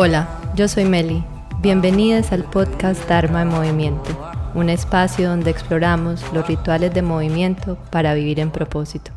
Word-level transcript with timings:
Hola, 0.00 0.52
yo 0.54 0.68
soy 0.68 0.84
Meli. 0.84 1.24
Bienvenidas 1.60 2.30
al 2.30 2.48
podcast 2.48 3.08
Dharma 3.08 3.42
en 3.42 3.48
Movimiento, 3.48 4.16
un 4.54 4.70
espacio 4.70 5.28
donde 5.28 5.50
exploramos 5.50 6.22
los 6.32 6.46
rituales 6.46 6.94
de 6.94 7.02
movimiento 7.02 7.76
para 7.90 8.14
vivir 8.14 8.38
en 8.38 8.52
propósito. 8.52 9.10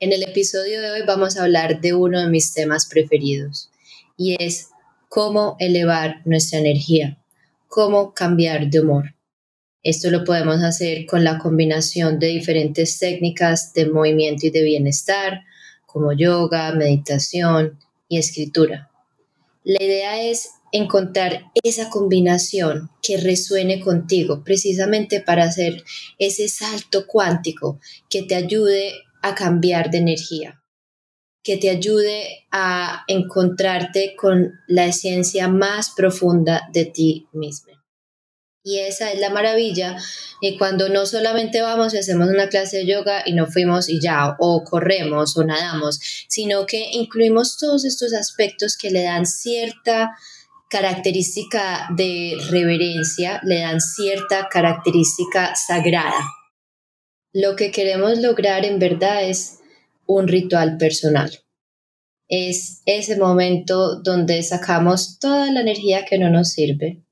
En 0.00 0.12
el 0.12 0.24
episodio 0.24 0.82
de 0.82 0.90
hoy 0.90 1.02
vamos 1.06 1.36
a 1.36 1.44
hablar 1.44 1.80
de 1.80 1.94
uno 1.94 2.20
de 2.20 2.28
mis 2.28 2.52
temas 2.52 2.86
preferidos 2.86 3.70
y 4.16 4.34
es 4.42 4.70
cómo 5.08 5.54
elevar 5.60 6.20
nuestra 6.24 6.58
energía, 6.58 7.16
cómo 7.68 8.14
cambiar 8.14 8.68
de 8.68 8.80
humor. 8.80 9.14
Esto 9.84 10.10
lo 10.10 10.24
podemos 10.24 10.60
hacer 10.60 11.06
con 11.06 11.22
la 11.22 11.38
combinación 11.38 12.18
de 12.18 12.26
diferentes 12.26 12.98
técnicas 12.98 13.72
de 13.74 13.86
movimiento 13.86 14.48
y 14.48 14.50
de 14.50 14.64
bienestar, 14.64 15.44
como 15.86 16.12
yoga, 16.12 16.72
meditación, 16.72 17.78
y 18.08 18.18
escritura. 18.18 18.90
La 19.62 19.82
idea 19.82 20.22
es 20.22 20.50
encontrar 20.72 21.52
esa 21.62 21.88
combinación 21.88 22.90
que 23.00 23.16
resuene 23.16 23.80
contigo 23.80 24.42
precisamente 24.42 25.20
para 25.20 25.44
hacer 25.44 25.84
ese 26.18 26.48
salto 26.48 27.06
cuántico 27.06 27.80
que 28.10 28.22
te 28.22 28.34
ayude 28.34 28.92
a 29.22 29.34
cambiar 29.34 29.90
de 29.90 29.98
energía, 29.98 30.62
que 31.44 31.56
te 31.56 31.70
ayude 31.70 32.46
a 32.50 33.04
encontrarte 33.06 34.16
con 34.16 34.52
la 34.66 34.86
esencia 34.86 35.48
más 35.48 35.90
profunda 35.96 36.68
de 36.72 36.86
ti 36.86 37.28
mismo. 37.32 37.83
Y 38.66 38.78
esa 38.78 39.12
es 39.12 39.20
la 39.20 39.28
maravilla. 39.28 39.98
Y 40.40 40.56
cuando 40.56 40.88
no 40.88 41.04
solamente 41.04 41.60
vamos 41.60 41.92
y 41.92 41.98
hacemos 41.98 42.28
una 42.28 42.48
clase 42.48 42.78
de 42.78 42.86
yoga 42.86 43.22
y 43.26 43.34
no 43.34 43.46
fuimos 43.46 43.90
y 43.90 44.00
ya, 44.00 44.36
o 44.38 44.64
corremos 44.64 45.36
o 45.36 45.44
nadamos, 45.44 46.00
sino 46.28 46.64
que 46.64 46.92
incluimos 46.92 47.58
todos 47.58 47.84
estos 47.84 48.14
aspectos 48.14 48.78
que 48.78 48.90
le 48.90 49.02
dan 49.02 49.26
cierta 49.26 50.16
característica 50.70 51.88
de 51.94 52.36
reverencia, 52.50 53.40
le 53.44 53.60
dan 53.60 53.80
cierta 53.82 54.48
característica 54.48 55.54
sagrada. 55.54 56.24
Lo 57.34 57.56
que 57.56 57.70
queremos 57.70 58.18
lograr 58.18 58.64
en 58.64 58.78
verdad 58.78 59.28
es 59.28 59.58
un 60.06 60.26
ritual 60.26 60.78
personal. 60.78 61.30
Es 62.28 62.80
ese 62.86 63.16
momento 63.18 64.00
donde 64.00 64.42
sacamos 64.42 65.18
toda 65.18 65.50
la 65.52 65.60
energía 65.60 66.06
que 66.06 66.18
no 66.18 66.30
nos 66.30 66.52
sirve, 66.52 67.03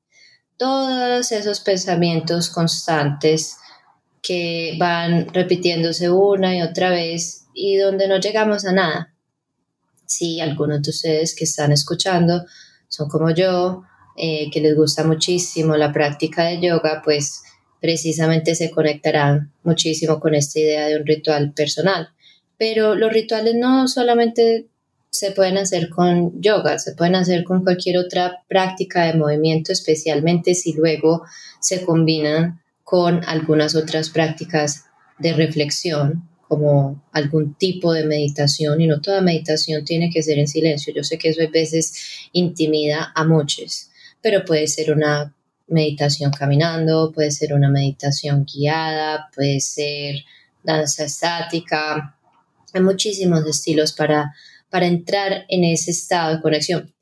todos 0.56 1.32
esos 1.32 1.60
pensamientos 1.60 2.50
constantes 2.50 3.56
que 4.22 4.76
van 4.78 5.32
repitiéndose 5.32 6.10
una 6.10 6.56
y 6.56 6.62
otra 6.62 6.90
vez 6.90 7.46
y 7.54 7.76
donde 7.76 8.08
no 8.08 8.18
llegamos 8.18 8.64
a 8.64 8.72
nada. 8.72 9.14
Si 10.06 10.40
algunos 10.40 10.82
de 10.82 10.90
ustedes 10.90 11.34
que 11.34 11.44
están 11.44 11.72
escuchando 11.72 12.44
son 12.88 13.08
como 13.08 13.30
yo, 13.30 13.82
eh, 14.16 14.50
que 14.50 14.60
les 14.60 14.76
gusta 14.76 15.04
muchísimo 15.04 15.76
la 15.76 15.92
práctica 15.92 16.44
de 16.44 16.60
yoga, 16.60 17.00
pues 17.04 17.42
precisamente 17.80 18.54
se 18.54 18.70
conectarán 18.70 19.52
muchísimo 19.64 20.20
con 20.20 20.34
esta 20.34 20.60
idea 20.60 20.86
de 20.86 20.96
un 20.96 21.06
ritual 21.06 21.52
personal. 21.52 22.10
Pero 22.56 22.94
los 22.94 23.12
rituales 23.12 23.54
no 23.56 23.88
solamente 23.88 24.68
se 25.12 25.30
pueden 25.30 25.58
hacer 25.58 25.90
con 25.90 26.40
yoga, 26.40 26.78
se 26.78 26.94
pueden 26.94 27.14
hacer 27.14 27.44
con 27.44 27.62
cualquier 27.62 27.98
otra 27.98 28.42
práctica 28.48 29.04
de 29.04 29.14
movimiento, 29.14 29.70
especialmente 29.70 30.54
si 30.54 30.72
luego 30.72 31.22
se 31.60 31.84
combinan 31.84 32.62
con 32.82 33.22
algunas 33.24 33.74
otras 33.74 34.08
prácticas 34.08 34.86
de 35.18 35.34
reflexión, 35.34 36.28
como 36.48 37.02
algún 37.12 37.54
tipo 37.54 37.92
de 37.92 38.06
meditación, 38.06 38.80
y 38.80 38.86
no 38.86 39.02
toda 39.02 39.20
meditación 39.20 39.84
tiene 39.84 40.10
que 40.10 40.22
ser 40.22 40.38
en 40.38 40.48
silencio. 40.48 40.94
Yo 40.94 41.04
sé 41.04 41.18
que 41.18 41.28
eso 41.28 41.42
a 41.42 41.50
veces 41.50 41.94
intimida 42.32 43.12
a 43.14 43.24
muchos, 43.24 43.90
pero 44.22 44.46
puede 44.46 44.66
ser 44.66 44.92
una 44.92 45.34
meditación 45.66 46.32
caminando, 46.32 47.12
puede 47.12 47.30
ser 47.32 47.52
una 47.52 47.68
meditación 47.68 48.46
guiada, 48.46 49.28
puede 49.34 49.60
ser 49.60 50.24
danza 50.62 51.04
estática. 51.04 52.16
Hay 52.72 52.80
muchísimos 52.80 53.46
estilos 53.46 53.92
para 53.92 54.32
para 54.72 54.86
entrar 54.86 55.44
en 55.50 55.64
ese 55.64 55.90
estado 55.90 56.34
de 56.34 56.40
conexión. 56.40 56.94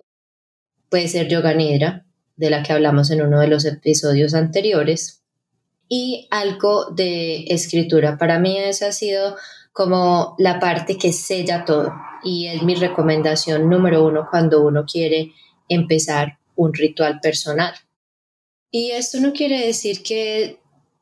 Puede 0.88 1.06
ser 1.06 1.28
yoga 1.28 1.54
nidra, 1.54 2.04
de 2.34 2.50
la 2.50 2.64
que 2.64 2.72
hablamos 2.72 3.12
en 3.12 3.22
uno 3.22 3.38
de 3.38 3.46
los 3.46 3.64
episodios 3.64 4.34
anteriores, 4.34 5.22
y 5.88 6.26
algo 6.32 6.90
de 6.90 7.44
escritura. 7.44 8.18
Para 8.18 8.40
mí 8.40 8.58
esa 8.58 8.88
ha 8.88 8.92
sido 8.92 9.36
como 9.72 10.34
la 10.38 10.58
parte 10.58 10.98
que 10.98 11.12
sella 11.12 11.64
todo 11.64 11.92
y 12.24 12.48
es 12.48 12.64
mi 12.64 12.74
recomendación 12.74 13.68
número 13.70 14.04
uno 14.04 14.26
cuando 14.28 14.62
uno 14.62 14.84
quiere 14.84 15.32
empezar 15.68 16.38
un 16.56 16.74
ritual 16.74 17.20
personal. 17.20 17.72
Y 18.72 18.90
esto 18.90 19.20
no 19.20 19.32
quiere 19.32 19.64
decir 19.64 20.02
que 20.02 20.58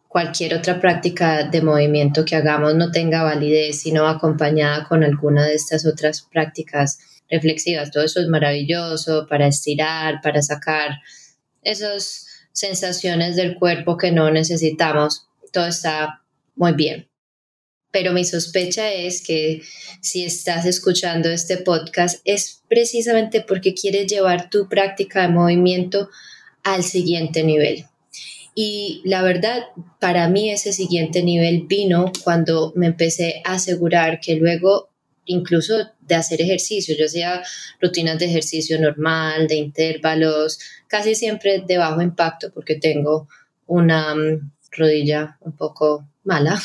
cualquier 0.08 0.54
otra 0.54 0.80
práctica 0.80 1.44
de 1.44 1.60
movimiento 1.60 2.24
que 2.24 2.34
hagamos 2.34 2.74
no 2.74 2.90
tenga 2.90 3.22
validez, 3.22 3.82
sino 3.82 4.08
acompañada 4.08 4.88
con 4.88 5.04
alguna 5.04 5.46
de 5.46 5.54
estas 5.54 5.86
otras 5.86 6.22
prácticas 6.22 6.98
reflexivas. 7.30 7.90
Todo 7.90 8.04
eso 8.04 8.20
es 8.20 8.28
maravilloso 8.28 9.26
para 9.28 9.46
estirar, 9.46 10.20
para 10.22 10.40
sacar 10.40 10.98
esas 11.62 12.26
sensaciones 12.52 13.36
del 13.36 13.54
cuerpo 13.54 13.98
que 13.98 14.10
no 14.10 14.30
necesitamos. 14.30 15.26
Todo 15.52 15.66
está 15.66 16.22
muy 16.56 16.72
bien. 16.72 17.06
Pero 17.90 18.12
mi 18.12 18.24
sospecha 18.24 18.90
es 18.92 19.22
que 19.22 19.62
si 20.00 20.24
estás 20.24 20.66
escuchando 20.66 21.30
este 21.30 21.58
podcast 21.58 22.20
es 22.24 22.62
precisamente 22.68 23.42
porque 23.42 23.74
quieres 23.74 24.10
llevar 24.10 24.50
tu 24.50 24.68
práctica 24.68 25.22
de 25.22 25.28
movimiento 25.28 26.08
al 26.64 26.82
siguiente 26.82 27.42
nivel 27.44 27.87
y 28.60 29.02
la 29.04 29.22
verdad, 29.22 29.66
para 30.00 30.28
mí 30.28 30.50
ese 30.50 30.72
siguiente 30.72 31.22
nivel 31.22 31.68
vino 31.68 32.10
cuando 32.24 32.72
me 32.74 32.86
empecé 32.86 33.40
a 33.44 33.52
asegurar 33.52 34.18
que 34.18 34.34
luego, 34.34 34.90
incluso 35.26 35.74
de 36.00 36.16
hacer 36.16 36.42
ejercicio, 36.42 36.96
yo 36.98 37.04
hacía 37.04 37.40
rutinas 37.80 38.18
de 38.18 38.24
ejercicio 38.24 38.80
normal, 38.80 39.46
de 39.46 39.54
intervalos, 39.54 40.58
casi 40.88 41.14
siempre 41.14 41.62
de 41.64 41.78
bajo 41.78 42.02
impacto 42.02 42.50
porque 42.52 42.74
tengo 42.74 43.28
una 43.68 44.16
mm, 44.16 44.50
rodilla 44.72 45.38
un 45.42 45.52
poco 45.52 46.08
mala. 46.24 46.60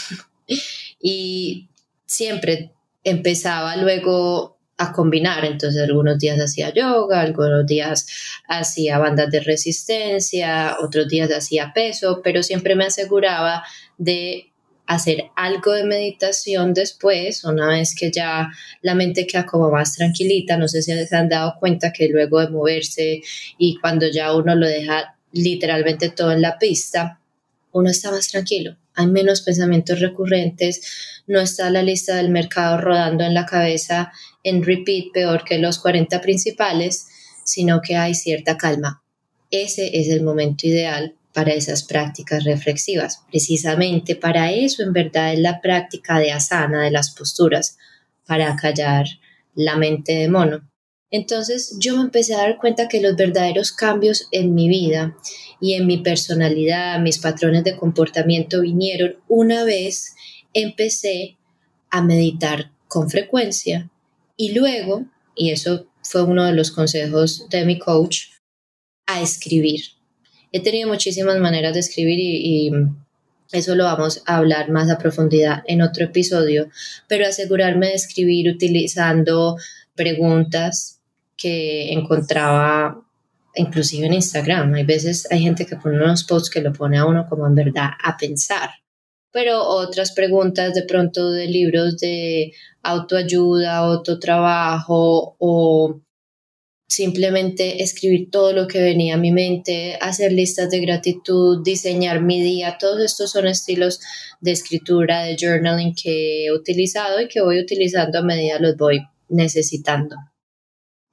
Y 1.00 1.70
siempre 2.08 2.72
empezaba 3.04 3.78
luego 3.78 4.53
a 4.78 4.92
combinar. 4.92 5.46
Entonces, 5.46 5.82
algunos 5.82 6.18
días 6.20 6.40
hacía 6.40 6.74
yoga, 6.74 7.22
algunos 7.22 7.66
días 7.66 8.08
hacía 8.48 8.98
bandas 8.98 9.30
de 9.32 9.40
resistencia, 9.40 10.78
otros 10.82 11.08
días 11.08 11.32
hacía 11.32 11.72
peso, 11.74 12.22
pero 12.24 12.44
siempre 12.44 12.76
me 12.76 12.86
aseguraba 12.86 13.64
de 13.98 14.54
hacer 14.86 15.26
algo 15.36 15.72
de 15.72 15.86
meditación 15.86 16.74
después, 16.74 17.44
una 17.46 17.70
vez 17.70 17.96
que 17.96 18.12
ya 18.12 18.50
la 18.82 18.96
mente 18.96 19.26
queda 19.26 19.46
como 19.46 19.70
más 19.72 19.96
tranquilita, 19.96 20.58
no 20.58 20.68
sé 20.68 20.82
si 20.82 20.92
se 21.06 21.16
han 21.16 21.30
dado 21.30 21.56
cuenta 21.60 21.94
que 21.94 22.10
luego 22.10 22.42
de 22.42 22.50
moverse 22.50 23.22
y 23.58 23.78
cuando 23.80 24.08
ya 24.10 24.36
uno 24.36 24.56
lo 24.56 24.68
deja 24.68 25.16
literalmente 25.32 26.10
todo 26.10 26.32
en 26.32 26.42
la 26.42 26.58
pista, 26.60 27.20
uno 27.72 27.90
está 27.90 28.12
más 28.12 28.28
tranquilo, 28.28 28.76
hay 28.94 29.08
menos 29.08 29.42
pensamientos 29.42 30.00
recurrentes, 30.00 31.24
no 31.28 31.40
está 31.40 31.70
la 31.70 31.82
lista 31.82 32.18
del 32.18 32.30
mercado 32.30 32.78
rodando 32.78 33.24
en 33.24 33.34
la 33.34 33.46
cabeza 33.46 34.12
en 34.44 34.64
repeat 34.64 35.12
peor 35.14 35.44
que 35.44 35.58
los 35.58 35.80
40 35.80 36.22
principales, 36.22 37.08
sino 37.44 37.82
que 37.82 37.96
hay 37.96 38.14
cierta 38.14 38.58
calma. 38.58 39.04
Ese 39.52 40.00
es 40.00 40.10
el 40.10 40.24
momento 40.24 40.68
ideal 40.68 41.16
para 41.34 41.54
esas 41.54 41.84
prácticas 41.84 42.44
reflexivas. 42.44 43.24
Precisamente 43.30 44.16
para 44.16 44.52
eso 44.52 44.84
en 44.84 44.94
verdad 44.94 45.34
es 45.34 45.40
la 45.40 45.62
práctica 45.62 46.20
de 46.20 46.32
asana, 46.32 46.84
de 46.84 46.92
las 46.92 47.12
posturas, 47.12 47.78
para 48.26 48.56
callar 48.56 49.06
la 49.56 49.76
mente 49.76 50.14
de 50.14 50.30
mono. 50.30 50.70
Entonces 51.12 51.78
yo 51.80 51.98
me 51.98 52.04
empecé 52.04 52.34
a 52.34 52.40
dar 52.40 52.58
cuenta 52.58 52.88
que 52.88 53.02
los 53.02 53.16
verdaderos 53.16 53.72
cambios 53.72 54.28
en 54.32 54.56
mi 54.56 54.68
vida 54.68 55.16
y 55.62 55.74
en 55.74 55.86
mi 55.86 56.00
personalidad, 56.00 57.00
mis 57.00 57.20
patrones 57.20 57.64
de 57.64 57.78
comportamiento 57.78 58.62
vinieron 58.62 59.18
una 59.28 59.64
vez 59.64 60.16
empecé 60.54 61.38
a 61.92 62.02
meditar 62.02 62.72
con 62.88 63.10
frecuencia 63.10 63.92
y 64.44 64.54
luego, 64.54 65.06
y 65.38 65.52
eso 65.52 65.88
fue 66.02 66.24
uno 66.24 66.44
de 66.44 66.52
los 66.52 66.70
consejos 66.72 67.48
de 67.50 67.64
mi 67.64 67.80
coach, 67.80 68.26
a 69.06 69.22
escribir. 69.22 69.82
He 70.52 70.62
tenido 70.62 70.90
muchísimas 70.90 71.40
maneras 71.40 71.74
de 71.74 71.80
escribir 71.80 72.20
y, 72.20 72.72
eso 73.54 73.76
lo 73.76 73.86
vamos 73.86 74.22
a 74.26 74.38
hablar 74.38 74.70
más 74.70 74.90
a 74.90 74.98
profundidad 74.98 75.64
en 75.66 75.82
otro 75.82 76.06
episodio, 76.06 76.70
pero 77.08 77.26
asegurarme 77.26 77.88
de 77.88 77.94
escribir 77.94 78.50
utilizando 78.50 79.56
preguntas 79.96 81.00
que 81.38 81.94
encontraba 81.94 83.02
inclusive 83.56 84.08
en 84.08 84.14
Instagram. 84.14 84.74
Hay 84.74 84.84
veces 84.84 85.26
hay 85.32 85.40
gente 85.42 85.66
que 85.66 85.78
pone 85.78 86.04
unos 86.04 86.26
posts 86.26 86.50
que 86.50 86.62
lo 86.62 86.74
pone 86.74 86.98
a 86.98 87.06
uno 87.06 87.28
como 87.30 87.48
en 87.48 87.56
verdad 87.56 87.92
a 88.04 88.18
pensar. 88.18 88.72
Pero 89.34 89.62
otras 89.68 90.14
preguntas 90.14 90.74
de 90.74 90.84
pronto 90.84 91.32
de 91.32 91.48
libros 91.48 91.98
de 91.98 92.54
autoayuda, 92.84 93.78
autotrabajo 93.78 95.36
o 95.40 96.00
simplemente 96.88 97.82
escribir 97.82 98.30
todo 98.30 98.54
lo 98.54 98.68
que 98.68 98.82
venía 98.82 99.16
a 99.16 99.18
mi 99.18 99.32
mente, 99.32 99.98
hacer 100.00 100.32
listas 100.32 100.70
de 100.70 100.80
gratitud, 100.80 101.64
diseñar 101.64 102.22
mi 102.22 102.42
día, 102.42 102.78
todos 102.80 103.04
estos 103.04 103.32
son 103.32 103.48
estilos 103.48 104.00
de 104.40 104.52
escritura, 104.52 105.24
de 105.24 105.36
journaling 105.36 105.96
que 105.96 106.46
he 106.46 106.52
utilizado 106.52 107.20
y 107.20 107.28
que 107.28 107.42
voy 107.42 107.60
utilizando 107.60 108.20
a 108.20 108.24
medida 108.24 108.60
los 108.60 108.78
voy 108.78 109.02
necesitando. 109.28 110.16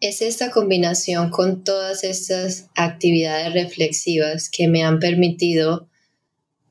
Es 0.00 0.22
esta 0.22 0.50
combinación 0.50 1.30
con 1.30 1.62
todas 1.62 2.04
estas 2.04 2.68
actividades 2.74 3.52
reflexivas 3.52 4.48
que 4.50 4.66
me 4.68 4.82
han 4.82 4.98
permitido 4.98 5.89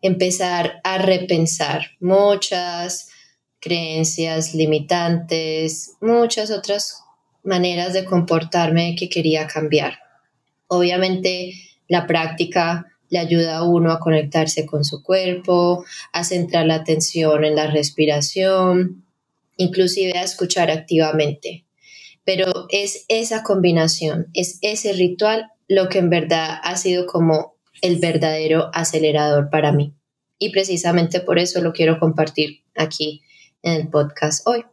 empezar 0.02 0.82
a 0.84 0.98
repensar 0.98 1.88
muchas 2.00 3.10
creencias 3.60 4.54
limitantes, 4.54 5.98
muchas 6.02 6.52
otras 6.52 7.04
maneras 7.44 7.94
de 7.94 8.06
comportarme 8.06 8.96
que 8.98 9.10
quería 9.10 9.48
cambiar. 9.48 10.00
Obviamente 10.68 11.54
la 11.88 12.08
práctica 12.08 12.86
le 13.10 13.20
ayuda 13.20 13.58
a 13.58 13.64
uno 13.64 13.92
a 13.92 14.00
conectarse 14.00 14.66
con 14.66 14.86
su 14.86 15.02
cuerpo, 15.02 15.84
a 16.14 16.24
centrar 16.24 16.66
la 16.66 16.76
atención 16.76 17.44
en 17.44 17.56
la 17.56 17.68
respiración, 17.68 19.04
inclusive 19.58 20.18
a 20.18 20.24
escuchar 20.24 20.70
activamente. 20.70 21.66
Pero 22.24 22.68
es 22.70 23.06
esa 23.08 23.42
combinación, 23.42 24.28
es 24.34 24.60
ese 24.62 24.94
ritual 24.94 25.52
lo 25.68 25.90
que 25.90 26.00
en 26.00 26.10
verdad 26.10 26.60
ha 26.64 26.78
sido 26.78 27.08
como 27.08 27.56
el 27.82 28.00
verdadero 28.00 28.70
acelerador 28.74 29.50
para 29.50 29.72
mí. 29.72 29.94
Y 30.38 30.52
precisamente 30.52 31.20
por 31.20 31.40
eso 31.40 31.62
lo 31.62 31.74
quiero 31.74 32.00
compartir 32.00 32.64
aquí 32.76 33.22
en 33.62 33.74
el 33.74 33.90
podcast 33.90 34.48
hoy. 34.48 34.66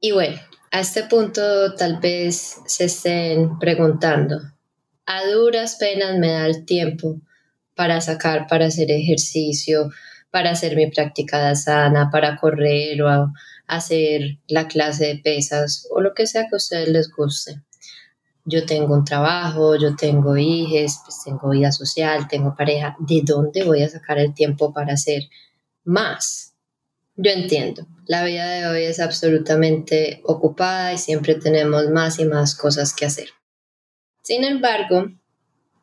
Y 0.00 0.12
bueno, 0.12 0.38
a 0.70 0.80
este 0.80 1.04
punto 1.04 1.74
tal 1.74 2.00
vez 2.00 2.58
se 2.66 2.84
estén 2.84 3.58
preguntando, 3.58 4.40
a 5.06 5.24
duras 5.26 5.76
penas 5.76 6.18
me 6.18 6.28
da 6.28 6.46
el 6.46 6.64
tiempo 6.64 7.20
para 7.74 8.00
sacar, 8.00 8.46
para 8.46 8.66
hacer 8.66 8.90
ejercicio, 8.90 9.90
para 10.30 10.50
hacer 10.50 10.76
mi 10.76 10.90
práctica 10.90 11.54
sana, 11.54 12.10
para 12.10 12.36
correr 12.36 13.02
o 13.02 13.32
hacer 13.66 14.38
la 14.48 14.68
clase 14.68 15.06
de 15.06 15.16
pesas 15.16 15.86
o 15.90 16.00
lo 16.00 16.12
que 16.12 16.26
sea 16.26 16.48
que 16.48 16.54
a 16.54 16.56
ustedes 16.56 16.88
les 16.88 17.10
guste. 17.10 17.62
Yo 18.44 18.66
tengo 18.66 18.94
un 18.94 19.04
trabajo, 19.04 19.76
yo 19.76 19.96
tengo 19.96 20.36
hijos, 20.36 21.00
pues 21.04 21.22
tengo 21.24 21.50
vida 21.50 21.72
social, 21.72 22.28
tengo 22.28 22.54
pareja. 22.54 22.94
¿De 22.98 23.22
dónde 23.24 23.64
voy 23.64 23.82
a 23.82 23.88
sacar 23.88 24.18
el 24.18 24.34
tiempo 24.34 24.72
para 24.72 24.94
hacer 24.94 25.24
más? 25.84 26.54
Yo 27.16 27.30
entiendo, 27.30 27.86
la 28.06 28.24
vida 28.24 28.50
de 28.50 28.66
hoy 28.66 28.84
es 28.84 29.00
absolutamente 29.00 30.20
ocupada 30.24 30.92
y 30.92 30.98
siempre 30.98 31.36
tenemos 31.36 31.88
más 31.90 32.18
y 32.18 32.24
más 32.24 32.54
cosas 32.54 32.92
que 32.92 33.06
hacer. 33.06 33.28
Sin 34.22 34.42
embargo, 34.42 35.12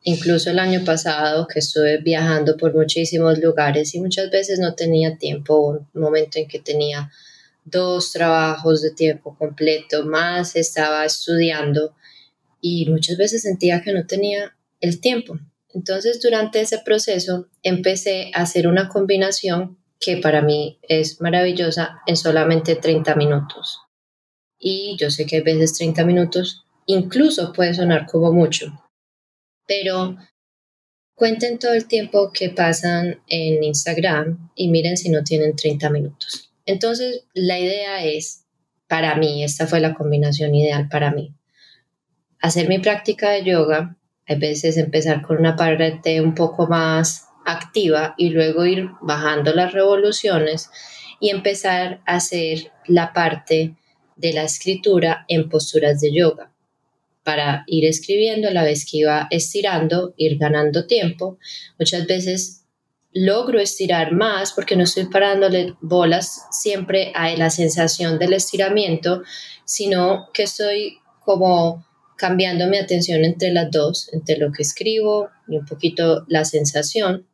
incluso 0.02 0.50
el 0.50 0.58
año 0.58 0.84
pasado 0.84 1.46
que 1.46 1.60
estuve 1.60 1.98
viajando 1.98 2.56
por 2.56 2.74
muchísimos 2.74 3.38
lugares 3.38 3.94
y 3.94 4.00
muchas 4.00 4.30
veces 4.30 4.58
no 4.58 4.74
tenía 4.74 5.16
tiempo, 5.16 5.58
un 5.68 5.88
momento 5.94 6.38
en 6.38 6.48
que 6.48 6.58
tenía 6.58 7.10
dos 7.64 8.12
trabajos 8.12 8.82
de 8.82 8.90
tiempo 8.90 9.36
completo, 9.38 10.04
más 10.04 10.54
estaba 10.56 11.04
estudiando 11.04 11.94
y 12.62 12.88
muchas 12.88 13.18
veces 13.18 13.42
sentía 13.42 13.82
que 13.82 13.92
no 13.92 14.06
tenía 14.06 14.56
el 14.80 15.00
tiempo. 15.00 15.38
Entonces 15.74 16.22
durante 16.22 16.60
ese 16.60 16.78
proceso 16.78 17.48
empecé 17.62 18.30
a 18.32 18.42
hacer 18.42 18.66
una 18.66 18.88
combinación 18.88 19.78
que 20.00 20.16
para 20.16 20.40
mí 20.40 20.78
es 20.88 21.20
maravillosa 21.20 22.00
en 22.06 22.16
solamente 22.16 22.76
30 22.76 23.14
minutos. 23.16 23.80
Y 24.58 24.96
yo 24.98 25.10
sé 25.10 25.26
que 25.26 25.38
a 25.38 25.42
veces 25.42 25.74
30 25.74 26.04
minutos 26.04 26.64
incluso 26.86 27.52
puede 27.52 27.74
sonar 27.74 28.06
como 28.06 28.32
mucho, 28.32 28.72
pero 29.66 30.16
cuenten 31.14 31.58
todo 31.58 31.72
el 31.72 31.86
tiempo 31.86 32.32
que 32.32 32.50
pasan 32.50 33.22
en 33.28 33.62
Instagram 33.62 34.50
y 34.54 34.68
miren 34.68 34.96
si 34.96 35.08
no 35.08 35.24
tienen 35.24 35.56
30 35.56 35.90
minutos. 35.90 36.52
Entonces, 36.64 37.24
la 37.34 37.58
idea 37.58 38.04
es, 38.04 38.44
para 38.88 39.16
mí, 39.16 39.42
esta 39.42 39.66
fue 39.66 39.80
la 39.80 39.94
combinación 39.94 40.54
ideal 40.54 40.88
para 40.88 41.10
mí. 41.12 41.34
Hacer 42.42 42.68
mi 42.68 42.80
práctica 42.80 43.30
de 43.30 43.44
yoga, 43.44 43.96
a 44.28 44.34
veces 44.34 44.76
empezar 44.76 45.22
con 45.22 45.38
una 45.38 45.56
parte 45.56 46.20
un 46.20 46.34
poco 46.34 46.66
más 46.66 47.28
activa 47.46 48.14
y 48.18 48.30
luego 48.30 48.66
ir 48.66 48.90
bajando 49.00 49.54
las 49.54 49.72
revoluciones 49.72 50.68
y 51.20 51.30
empezar 51.30 52.00
a 52.04 52.16
hacer 52.16 52.72
la 52.86 53.12
parte 53.12 53.76
de 54.16 54.32
la 54.32 54.42
escritura 54.42 55.24
en 55.28 55.48
posturas 55.48 56.00
de 56.00 56.12
yoga 56.12 56.52
para 57.22 57.62
ir 57.68 57.84
escribiendo 57.84 58.48
a 58.48 58.52
la 58.52 58.64
vez 58.64 58.84
que 58.90 58.98
iba 58.98 59.28
estirando, 59.30 60.12
ir 60.16 60.36
ganando 60.36 60.86
tiempo. 60.86 61.38
Muchas 61.78 62.06
veces 62.08 62.64
logro 63.12 63.60
estirar 63.60 64.10
más 64.10 64.52
porque 64.52 64.74
no 64.74 64.82
estoy 64.82 65.04
parándole 65.06 65.74
bolas 65.80 66.46
siempre 66.50 67.12
a 67.14 67.30
la 67.36 67.50
sensación 67.50 68.18
del 68.18 68.32
estiramiento, 68.32 69.22
sino 69.64 70.28
que 70.34 70.42
estoy 70.42 70.98
como 71.24 71.86
cambiando 72.22 72.68
mi 72.68 72.76
atención 72.78 73.24
entre 73.24 73.52
las 73.52 73.68
dos, 73.72 74.08
entre 74.12 74.36
lo 74.36 74.52
que 74.52 74.62
escribo 74.62 75.28
y 75.48 75.56
un 75.56 75.66
poquito 75.66 76.24
la 76.28 76.44
sensación 76.44 77.26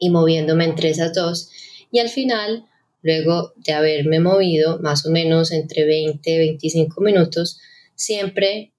y 0.00 0.10
moviéndome 0.10 0.64
entre 0.64 0.90
esas 0.90 1.14
dos. 1.14 1.48
Y 1.92 2.00
al 2.00 2.08
final, 2.08 2.64
luego 3.02 3.52
de 3.54 3.72
haberme 3.72 4.18
movido 4.18 4.80
más 4.80 5.06
o 5.06 5.12
menos 5.12 5.52
entre 5.52 5.84
20 5.84 6.28
y 6.28 6.38
25 6.38 7.00
minutos, 7.00 7.60
siempre 7.94 8.72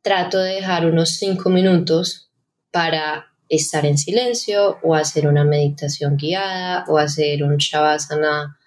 trato 0.00 0.38
de 0.38 0.54
dejar 0.54 0.86
unos 0.86 1.10
5 1.10 1.50
minutos 1.50 2.30
para 2.70 3.34
estar 3.50 3.84
en 3.84 3.98
silencio 3.98 4.78
o 4.82 4.94
hacer 4.94 5.28
una 5.28 5.44
meditación 5.44 6.16
guiada 6.16 6.86
o 6.88 6.96
hacer 6.96 7.42
un 7.42 7.58
shavasana 7.58 8.58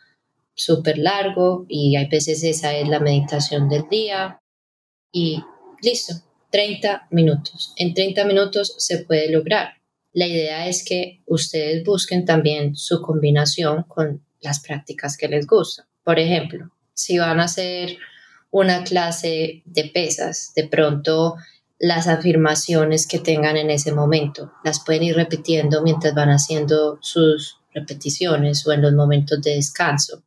súper 0.53 0.99
largo 0.99 1.65
y 1.67 1.95
hay 1.95 2.05
veces 2.07 2.43
esa 2.43 2.75
es 2.75 2.87
la 2.87 2.99
meditación 2.99 3.67
del 3.67 3.89
día 3.89 4.39
y 5.11 5.41
listo, 5.83 6.13
30 6.51 7.07
minutos. 7.11 7.73
En 7.77 7.93
30 7.93 8.25
minutos 8.25 8.75
se 8.77 8.99
puede 8.99 9.31
lograr. 9.31 9.73
La 10.13 10.27
idea 10.27 10.67
es 10.67 10.85
que 10.85 11.21
ustedes 11.25 11.83
busquen 11.83 12.25
también 12.25 12.75
su 12.75 13.01
combinación 13.01 13.83
con 13.83 14.23
las 14.41 14.61
prácticas 14.61 15.17
que 15.17 15.27
les 15.27 15.47
gustan. 15.47 15.85
Por 16.03 16.19
ejemplo, 16.19 16.71
si 16.93 17.17
van 17.17 17.39
a 17.39 17.45
hacer 17.45 17.97
una 18.51 18.83
clase 18.83 19.63
de 19.65 19.85
pesas, 19.85 20.53
de 20.55 20.67
pronto 20.67 21.35
las 21.79 22.07
afirmaciones 22.07 23.07
que 23.07 23.19
tengan 23.19 23.57
en 23.57 23.71
ese 23.71 23.91
momento 23.91 24.53
las 24.63 24.83
pueden 24.83 25.03
ir 25.03 25.15
repitiendo 25.15 25.81
mientras 25.81 26.13
van 26.13 26.29
haciendo 26.29 26.99
sus 27.01 27.57
repeticiones 27.73 28.65
o 28.67 28.71
en 28.71 28.83
los 28.83 28.93
momentos 28.93 29.41
de 29.41 29.55
descanso. 29.55 30.23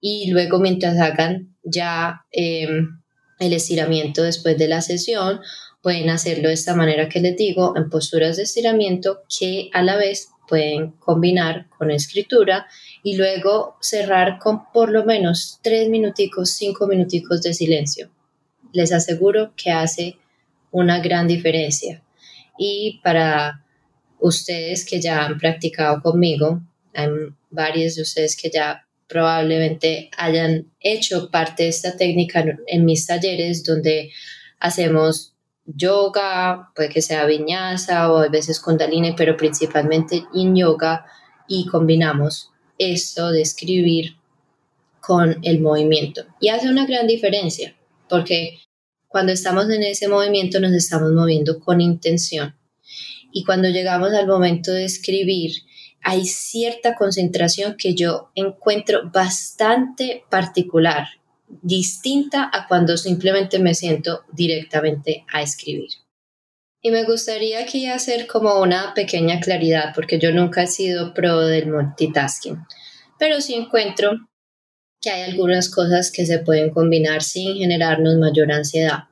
Y 0.00 0.30
luego 0.32 0.58
mientras 0.58 0.98
hagan 0.98 1.56
ya 1.62 2.26
em, 2.32 3.01
el 3.42 3.52
estiramiento 3.52 4.22
después 4.22 4.56
de 4.56 4.68
la 4.68 4.80
sesión 4.80 5.40
pueden 5.82 6.10
hacerlo 6.10 6.48
de 6.48 6.54
esta 6.54 6.74
manera 6.74 7.08
que 7.08 7.20
les 7.20 7.36
digo, 7.36 7.74
en 7.76 7.90
posturas 7.90 8.36
de 8.36 8.44
estiramiento 8.44 9.22
que 9.28 9.68
a 9.72 9.82
la 9.82 9.96
vez 9.96 10.28
pueden 10.48 10.92
combinar 10.92 11.68
con 11.70 11.90
escritura 11.90 12.66
y 13.02 13.16
luego 13.16 13.76
cerrar 13.80 14.38
con 14.38 14.70
por 14.72 14.90
lo 14.90 15.04
menos 15.04 15.58
tres 15.62 15.88
minuticos, 15.88 16.50
cinco 16.50 16.86
minuticos 16.86 17.42
de 17.42 17.52
silencio. 17.52 18.10
Les 18.72 18.92
aseguro 18.92 19.52
que 19.56 19.70
hace 19.70 20.18
una 20.70 21.00
gran 21.00 21.26
diferencia. 21.26 22.02
Y 22.58 23.00
para 23.02 23.64
ustedes 24.20 24.84
que 24.84 25.00
ya 25.00 25.24
han 25.24 25.38
practicado 25.38 26.00
conmigo, 26.00 26.60
hay 26.94 27.08
varios 27.50 27.96
de 27.96 28.02
ustedes 28.02 28.36
que 28.36 28.50
ya 28.50 28.86
probablemente 29.12 30.10
hayan 30.16 30.72
hecho 30.80 31.30
parte 31.30 31.64
de 31.64 31.68
esta 31.68 31.96
técnica 31.98 32.44
en 32.66 32.84
mis 32.86 33.06
talleres 33.06 33.62
donde 33.62 34.10
hacemos 34.58 35.34
yoga, 35.66 36.70
puede 36.74 36.88
que 36.88 37.02
sea 37.02 37.26
viñasa 37.26 38.10
o 38.10 38.16
a 38.16 38.28
veces 38.28 38.58
kundalini, 38.58 39.12
pero 39.12 39.36
principalmente 39.36 40.24
en 40.34 40.56
yoga 40.56 41.04
y 41.46 41.66
combinamos 41.66 42.50
esto 42.78 43.30
de 43.30 43.42
escribir 43.42 44.16
con 45.00 45.38
el 45.42 45.60
movimiento. 45.60 46.24
Y 46.40 46.48
hace 46.48 46.70
una 46.70 46.86
gran 46.86 47.06
diferencia, 47.06 47.76
porque 48.08 48.60
cuando 49.08 49.32
estamos 49.32 49.68
en 49.68 49.82
ese 49.82 50.08
movimiento 50.08 50.58
nos 50.58 50.72
estamos 50.72 51.12
moviendo 51.12 51.60
con 51.60 51.82
intención. 51.82 52.56
Y 53.30 53.44
cuando 53.44 53.68
llegamos 53.68 54.14
al 54.14 54.26
momento 54.26 54.72
de 54.72 54.84
escribir, 54.84 55.52
hay 56.02 56.26
cierta 56.26 56.94
concentración 56.94 57.76
que 57.76 57.94
yo 57.94 58.30
encuentro 58.34 59.10
bastante 59.10 60.24
particular 60.28 61.06
distinta 61.60 62.50
a 62.52 62.66
cuando 62.66 62.96
simplemente 62.96 63.58
me 63.58 63.74
siento 63.74 64.24
directamente 64.32 65.24
a 65.32 65.42
escribir. 65.42 65.90
Y 66.80 66.90
me 66.90 67.04
gustaría 67.04 67.60
aquí 67.60 67.86
hacer 67.86 68.26
como 68.26 68.60
una 68.60 68.92
pequeña 68.94 69.38
claridad, 69.38 69.92
porque 69.94 70.18
yo 70.18 70.32
nunca 70.32 70.64
he 70.64 70.66
sido 70.66 71.14
pro 71.14 71.40
del 71.40 71.70
multitasking, 71.70 72.58
pero 73.18 73.40
sí 73.40 73.54
encuentro 73.54 74.12
que 75.00 75.10
hay 75.10 75.30
algunas 75.30 75.68
cosas 75.68 76.10
que 76.10 76.26
se 76.26 76.38
pueden 76.40 76.70
combinar 76.70 77.22
sin 77.22 77.56
generarnos 77.56 78.16
mayor 78.16 78.50
ansiedad. 78.50 79.04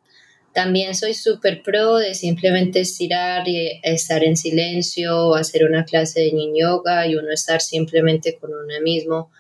También 0.53 0.95
soy 0.95 1.15
súper 1.15 1.63
pro 1.63 1.97
de 1.97 2.15
simplemente 2.15 2.81
estirar 2.81 3.47
y 3.47 3.81
estar 3.83 4.25
en 4.25 4.37
silencio 4.37 5.29
o 5.29 5.35
hacer 5.37 5.65
una 5.65 5.85
clase 5.85 6.21
de 6.21 6.31
yin 6.31 6.55
yoga 6.57 7.07
y 7.07 7.15
uno 7.15 7.31
estar 7.31 7.61
simplemente 7.61 8.37
con 8.39 8.51
uno 8.51 8.81
mismo 8.83 9.31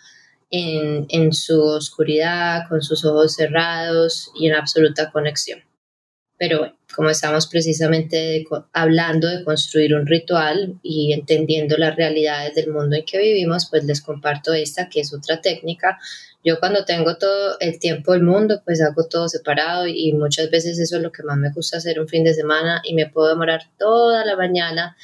en, 0.50 1.07
en 1.09 1.33
su 1.33 1.61
oscuridad, 1.61 2.69
con 2.69 2.83
sus 2.83 3.05
ojos 3.05 3.35
cerrados 3.35 4.31
y 4.38 4.49
en 4.49 4.55
absoluta 4.55 5.11
conexión. 5.11 5.61
Pero 6.40 6.61
bueno, 6.61 6.75
como 6.97 7.11
estamos 7.11 7.47
precisamente 7.49 8.47
hablando 8.73 9.29
de 9.29 9.45
construir 9.45 9.95
un 9.95 10.07
ritual 10.07 10.79
y 10.83 11.12
entendiendo 11.12 11.76
las 11.76 11.95
realidades 11.97 12.55
del 12.55 12.73
mundo 12.73 12.97
en 12.97 13.05
que 13.05 13.19
vivimos, 13.19 13.69
pues 13.69 13.85
les 13.85 14.00
comparto 14.00 14.55
esta, 14.55 14.88
que 14.88 15.00
es 15.00 15.12
otra 15.12 15.43
técnica. 15.43 15.99
Yo 16.42 16.59
cuando 16.59 16.85
tengo 16.85 17.18
todo 17.18 17.59
el 17.61 17.78
tiempo 17.78 18.12
del 18.12 18.23
mundo, 18.23 18.62
pues 18.64 18.80
hago 18.80 19.06
todo 19.06 19.28
separado 19.28 19.87
y 19.87 20.12
muchas 20.14 20.50
veces 20.50 20.78
eso 20.78 20.97
es 20.97 21.02
lo 21.02 21.12
que 21.12 21.23
más 21.23 21.37
me 21.37 21.52
gusta 21.52 21.76
hacer 21.76 22.00
un 22.00 22.09
fin 22.09 22.25
de 22.25 22.32
semana 22.32 22.80
y 22.82 22.94
me 22.94 23.11
puedo 23.11 23.28
demorar 23.28 23.62
toda 23.78 24.25
la 24.25 24.37
mañana 24.37 24.97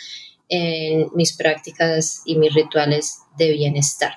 en 0.49 1.09
mis 1.15 1.37
prácticas 1.37 2.23
y 2.25 2.37
mis 2.37 2.55
rituales 2.55 3.19
de 3.37 3.51
bienestar. 3.51 4.15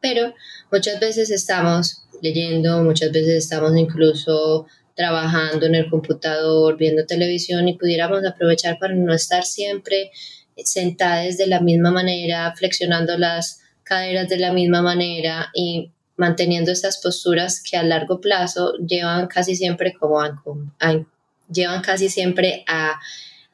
Pero 0.00 0.34
muchas 0.70 1.00
veces 1.00 1.30
estamos 1.30 2.04
leyendo, 2.20 2.82
muchas 2.84 3.10
veces 3.10 3.44
estamos 3.44 3.76
incluso 3.76 4.66
trabajando 4.94 5.66
en 5.66 5.74
el 5.74 5.90
computador, 5.90 6.76
viendo 6.76 7.06
televisión 7.06 7.66
y 7.68 7.78
pudiéramos 7.78 8.24
aprovechar 8.24 8.78
para 8.78 8.94
no 8.94 9.12
estar 9.12 9.44
siempre 9.44 10.10
sentadas 10.56 11.36
de 11.36 11.46
la 11.46 11.60
misma 11.60 11.90
manera, 11.90 12.52
flexionando 12.56 13.16
las 13.18 13.60
caderas 13.82 14.28
de 14.28 14.38
la 14.38 14.52
misma 14.52 14.82
manera 14.82 15.50
y 15.54 15.91
manteniendo 16.16 16.70
estas 16.70 17.00
posturas 17.00 17.62
que 17.62 17.76
a 17.76 17.82
largo 17.82 18.20
plazo 18.20 18.74
llevan 18.76 19.26
casi 19.26 19.56
siempre 19.56 19.94
como 19.94 20.20
a, 20.20 21.04
llevan 21.50 21.82
casi 21.82 22.08
siempre 22.08 22.64
a 22.66 23.00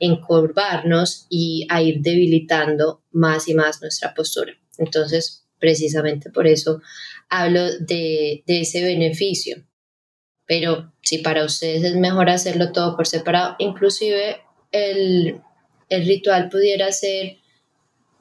encorvarnos 0.01 1.27
y 1.29 1.67
a 1.71 1.83
ir 1.83 2.01
debilitando 2.01 3.03
más 3.13 3.49
y 3.49 3.55
más 3.55 3.81
nuestra 3.81 4.15
postura. 4.15 4.53
Entonces, 4.79 5.45
precisamente 5.59 6.31
por 6.31 6.47
eso 6.47 6.81
hablo 7.29 7.61
de, 7.81 8.43
de 8.47 8.61
ese 8.61 8.83
beneficio 8.83 9.65
pero 10.49 10.91
si 11.03 11.19
para 11.19 11.45
ustedes 11.45 11.85
es 11.85 11.95
mejor 11.95 12.31
hacerlo 12.31 12.73
todo 12.73 12.97
por 12.97 13.07
separado, 13.07 13.55
inclusive 13.59 14.41
el, 14.73 15.41
ritual 15.91 16.49
pudiera 16.49 16.91
ser 16.91 17.37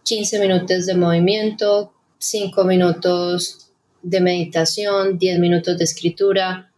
15 0.03 0.39
minutos 0.39 0.85
de 0.85 0.95
movimiento, 0.95 1.93
5 2.19 2.65
minutos 2.65 3.66
de 4.01 4.21
meditación, 4.21 5.17
10 5.17 5.39
minutos 5.39 5.77
de 5.77 5.83
escritura. 5.83 6.71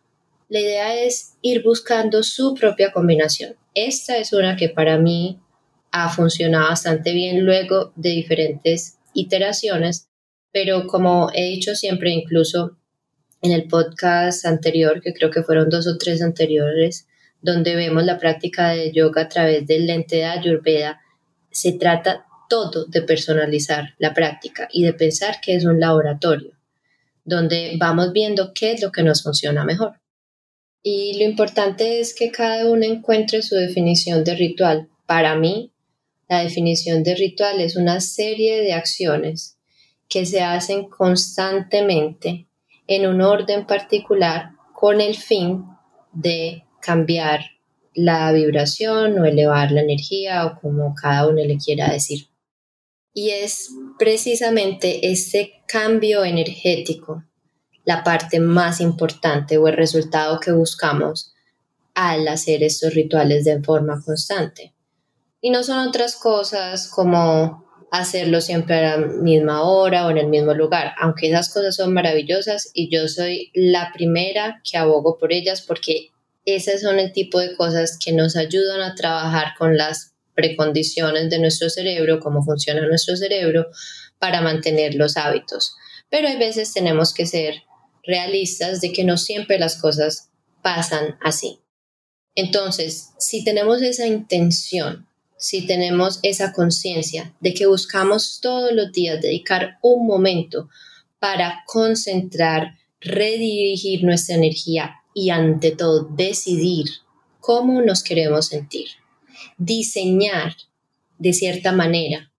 La 0.48 0.60
idea 0.60 0.96
es 0.96 1.34
ir 1.42 1.64
buscando 1.64 2.24
su 2.24 2.54
propia 2.54 2.92
combinación. 2.92 3.56
Esta 3.74 4.18
es 4.18 4.34
una 4.34 4.56
que 4.56 4.70
para 4.70 4.98
mí 4.98 5.40
ha 5.92 6.10
funcionado 6.10 6.70
bastante 6.70 7.14
bien 7.14 7.46
luego 7.46 7.94
de 7.96 8.10
diferentes 8.10 8.98
iteraciones, 9.14 10.10
pero 10.52 10.88
como 10.88 11.30
he 11.34 11.46
dicho 11.46 11.76
siempre, 11.76 12.12
incluso 12.12 12.78
en 13.42 13.52
el 13.52 13.68
podcast 13.68 14.46
anterior, 14.46 15.02
que 15.02 15.14
creo 15.14 15.30
que 15.30 15.44
fueron 15.44 15.70
dos 15.70 15.88
o 15.88 15.98
tres 15.98 16.22
anteriores, 16.22 17.08
donde 17.42 17.76
vemos 17.76 18.04
la 18.04 18.18
práctica 18.18 18.70
de 18.70 18.92
yoga 18.92 19.24
a 19.24 19.30
través 19.30 19.66
del 19.66 19.88
lente 19.88 20.18
de 20.18 20.26
Ayurveda, 20.26 21.00
se 21.52 21.74
trata 21.74 22.26
todo 22.50 22.86
de 22.86 23.02
personalizar 23.02 23.96
la 23.98 24.14
práctica 24.14 24.68
y 24.72 24.84
de 24.84 24.94
pensar 24.94 25.40
que 25.42 25.56
es 25.56 25.66
un 25.66 25.80
laboratorio, 25.80 26.59
donde 27.30 27.76
vamos 27.78 28.12
viendo 28.12 28.52
qué 28.54 28.74
es 28.74 28.82
lo 28.82 28.92
que 28.92 29.04
nos 29.04 29.24
funciona 29.24 29.64
mejor. 29.64 30.02
Y 30.82 31.18
lo 31.18 31.26
importante 31.26 32.00
es 32.00 32.14
que 32.14 32.32
cada 32.32 32.66
uno 32.70 32.84
encuentre 32.86 33.42
su 33.42 33.56
definición 33.56 34.24
de 34.24 34.36
ritual. 34.36 34.90
Para 35.06 35.36
mí, 35.36 35.72
la 36.28 36.44
definición 36.44 37.04
de 37.04 37.16
ritual 37.16 37.62
es 37.62 37.76
una 37.76 38.02
serie 38.02 38.62
de 38.62 38.74
acciones 38.74 39.58
que 40.08 40.26
se 40.26 40.42
hacen 40.42 40.90
constantemente 40.90 42.48
en 42.88 43.08
un 43.08 43.22
orden 43.22 43.68
particular 43.68 44.52
con 44.74 45.02
el 45.02 45.16
fin 45.16 45.66
de 46.14 46.64
cambiar 46.82 47.42
la 47.94 48.32
vibración 48.32 49.20
o 49.20 49.26
elevar 49.26 49.72
la 49.72 49.82
energía 49.82 50.46
o 50.46 50.60
como 50.60 50.96
cada 50.96 51.28
uno 51.28 51.44
le 51.44 51.58
quiera 51.58 51.92
decir. 51.92 52.29
Y 53.14 53.32
es 53.32 53.70
precisamente 53.98 55.12
este 55.12 55.64
cambio 55.68 56.24
energético 56.24 57.24
la 57.86 58.04
parte 58.04 58.40
más 58.40 58.82
importante 58.82 59.58
o 59.58 59.68
el 59.68 59.76
resultado 59.76 60.40
que 60.40 60.52
buscamos 60.52 61.34
al 61.96 62.28
hacer 62.28 62.62
estos 62.64 62.94
rituales 62.94 63.46
de 63.46 63.62
forma 63.64 64.02
constante. 64.06 64.74
Y 65.42 65.50
no 65.50 65.64
son 65.64 65.88
otras 65.88 66.16
cosas 66.16 66.88
como 66.88 67.66
hacerlo 67.92 68.42
siempre 68.42 68.86
a 68.86 68.98
la 68.98 69.08
misma 69.08 69.64
hora 69.64 70.06
o 70.06 70.12
en 70.12 70.18
el 70.18 70.28
mismo 70.28 70.54
lugar, 70.54 70.94
aunque 71.00 71.30
esas 71.30 71.52
cosas 71.52 71.76
son 71.76 71.94
maravillosas 71.94 72.70
y 72.74 72.96
yo 72.96 73.08
soy 73.08 73.52
la 73.56 73.92
primera 73.92 74.62
que 74.64 74.78
abogo 74.78 75.18
por 75.18 75.34
ellas 75.34 75.62
porque 75.62 76.12
esas 76.46 76.82
son 76.82 77.00
el 77.00 77.12
tipo 77.12 77.40
de 77.40 77.56
cosas 77.56 77.98
que 77.98 78.14
nos 78.14 78.36
ayudan 78.36 78.82
a 78.82 78.96
trabajar 78.96 79.54
con 79.58 79.78
las 79.78 80.14
precondiciones 80.40 81.30
de 81.30 81.40
nuestro 81.40 81.70
cerebro, 81.70 82.20
cómo 82.20 82.44
funciona 82.44 82.88
nuestro 82.88 83.18
cerebro 83.18 83.68
para 84.20 84.42
mantener 84.42 84.96
los 84.96 85.18
hábitos. 85.18 85.76
Pero 86.10 86.28
hay 86.28 86.38
veces 86.38 86.74
tenemos 86.74 87.14
que 87.14 87.26
ser 87.26 87.64
realistas 88.04 88.82
de 88.82 88.94
que 88.94 89.04
no 89.04 89.18
siempre 89.18 89.60
las 89.60 89.76
cosas 89.76 90.30
pasan 90.62 91.18
así. 91.22 91.60
Entonces, 92.36 93.10
si 93.18 93.44
tenemos 93.44 93.82
esa 93.82 94.08
intención 94.08 95.10
si 95.40 95.66
tenemos 95.66 96.20
esa 96.22 96.52
conciencia 96.52 97.34
de 97.40 97.54
que 97.54 97.66
buscamos 97.66 98.40
todos 98.42 98.74
los 98.74 98.92
días 98.92 99.22
dedicar 99.22 99.78
un 99.82 100.06
momento 100.06 100.70
para 101.18 101.64
concentrar, 101.66 102.78
redirigir 103.00 104.04
nuestra 104.04 104.36
energía 104.36 104.98
y 105.14 105.30
ante 105.30 105.72
todo 105.72 106.10
decidir 106.12 106.88
cómo 107.40 107.82
nos 107.82 108.04
queremos 108.04 108.48
sentir, 108.48 108.90
diseñar 109.58 110.56
de 111.18 111.34
cierta 111.34 111.72
manera 111.72 112.32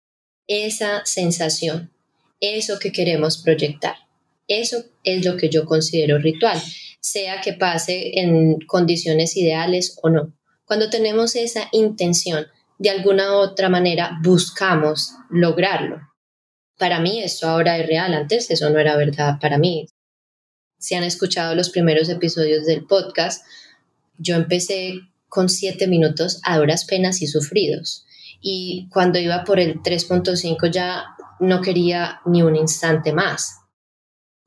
esa 0.47 1.05
sensación, 1.05 1.93
eso 2.41 2.79
que 2.79 2.93
queremos 2.93 3.39
proyectar. 3.39 3.97
Eso 4.49 4.85
es 5.05 5.25
lo 5.25 5.37
que 5.37 5.49
yo 5.49 5.65
considero 5.65 6.19
ritual, 6.19 6.61
sea 7.01 7.41
que 7.41 7.53
pase 7.53 8.19
en 8.19 8.59
condiciones 8.67 9.37
ideales 9.37 9.97
o 10.03 10.11
no. 10.11 10.33
Cuando 10.65 10.91
tenemos 10.91 11.37
esa 11.37 11.69
intención 11.73 12.47
de 12.79 12.91
alguna 12.91 13.33
u 13.33 13.35
otra 13.37 13.69
manera 13.69 14.19
buscamos 14.23 15.13
lograrlo. 15.29 16.01
Para 16.79 16.99
mí 16.99 17.23
eso 17.23 17.49
ahora 17.49 17.79
es 17.79 17.87
real, 17.87 18.15
antes 18.15 18.51
eso 18.51 18.71
no 18.71 18.79
era 18.79 18.97
verdad 18.97 19.39
para 19.41 19.59
mí. 19.59 19.87
Si 20.79 20.95
han 20.95 21.05
escuchado 21.05 21.55
los 21.55 21.71
primeros 21.71 22.09
episodios 22.09 22.65
del 22.65 22.87
podcast, 22.87 23.45
yo 24.17 24.35
empecé 24.35 25.01
con 25.31 25.49
siete 25.49 25.87
minutos 25.87 26.41
a 26.45 26.59
duras 26.59 26.85
penas 26.85 27.23
y 27.23 27.27
sufridos. 27.27 28.05
Y 28.43 28.89
cuando 28.91 29.19
iba 29.19 29.45
por 29.45 29.59
el 29.59 29.81
3.5 29.81 30.71
ya 30.71 31.05
no 31.41 31.63
quería 31.63 32.21
ni 32.27 32.43
un 32.43 32.57
instante 32.57 33.15
más. 33.15 33.57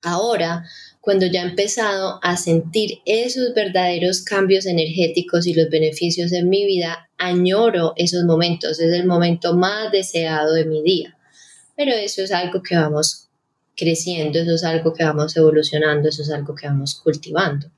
Ahora 0.03 0.65
cuando 1.03 1.25
ya 1.25 1.41
he 1.41 1.49
empezado 1.49 2.17
a 2.23 2.37
sentir 2.37 2.99
esos 3.05 3.53
verdaderos 3.53 4.21
cambios 4.21 4.65
energéticos 4.65 5.45
y 5.45 5.53
los 5.53 5.69
beneficios 5.69 6.31
en 6.31 6.47
mi 6.47 6.65
vida, 6.65 7.09
añoro 7.17 7.91
esos 7.97 8.23
momentos, 8.23 8.79
es 8.79 8.93
el 8.93 9.05
momento 9.05 9.53
más 9.53 9.91
deseado 9.91 10.53
de 10.53 10.63
mi 10.63 10.81
día. 10.81 11.17
Pero 11.75 11.91
eso 11.91 12.21
es 12.21 12.31
algo 12.31 12.63
que 12.63 12.77
vamos 12.77 13.27
creciendo, 13.75 14.39
eso 14.39 14.53
es 14.53 14.63
algo 14.63 14.93
que 14.93 15.03
vamos 15.03 15.35
evolucionando, 15.35 16.07
eso 16.07 16.21
es 16.21 16.31
algo 16.31 16.55
que 16.55 16.67
vamos 16.67 16.95
cultivando. 16.95 17.69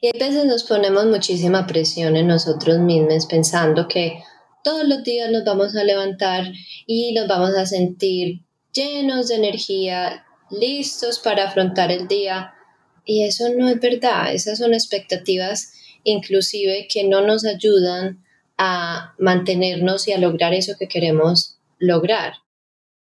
Y 0.00 0.08
a 0.08 0.18
veces 0.18 0.44
nos 0.44 0.64
ponemos 0.64 1.06
muchísima 1.06 1.66
presión 1.66 2.16
en 2.16 2.28
nosotros 2.28 2.78
mismos 2.78 3.26
pensando 3.26 3.88
que 3.88 4.22
todos 4.62 4.86
los 4.86 5.02
días 5.02 5.30
nos 5.30 5.44
vamos 5.44 5.74
a 5.74 5.84
levantar 5.84 6.52
y 6.86 7.12
nos 7.14 7.26
vamos 7.26 7.54
a 7.56 7.66
sentir 7.66 8.42
llenos 8.72 9.28
de 9.28 9.36
energía, 9.36 10.24
listos 10.50 11.18
para 11.18 11.48
afrontar 11.48 11.90
el 11.90 12.06
día. 12.06 12.54
Y 13.04 13.24
eso 13.24 13.48
no 13.56 13.68
es 13.68 13.80
verdad, 13.80 14.32
esas 14.32 14.58
son 14.58 14.74
expectativas 14.74 15.72
inclusive 16.04 16.88
que 16.88 17.04
no 17.04 17.26
nos 17.26 17.44
ayudan 17.44 18.24
a 18.56 19.14
mantenernos 19.18 20.08
y 20.08 20.12
a 20.12 20.18
lograr 20.18 20.54
eso 20.54 20.74
que 20.78 20.88
queremos 20.88 21.58
lograr. 21.78 22.34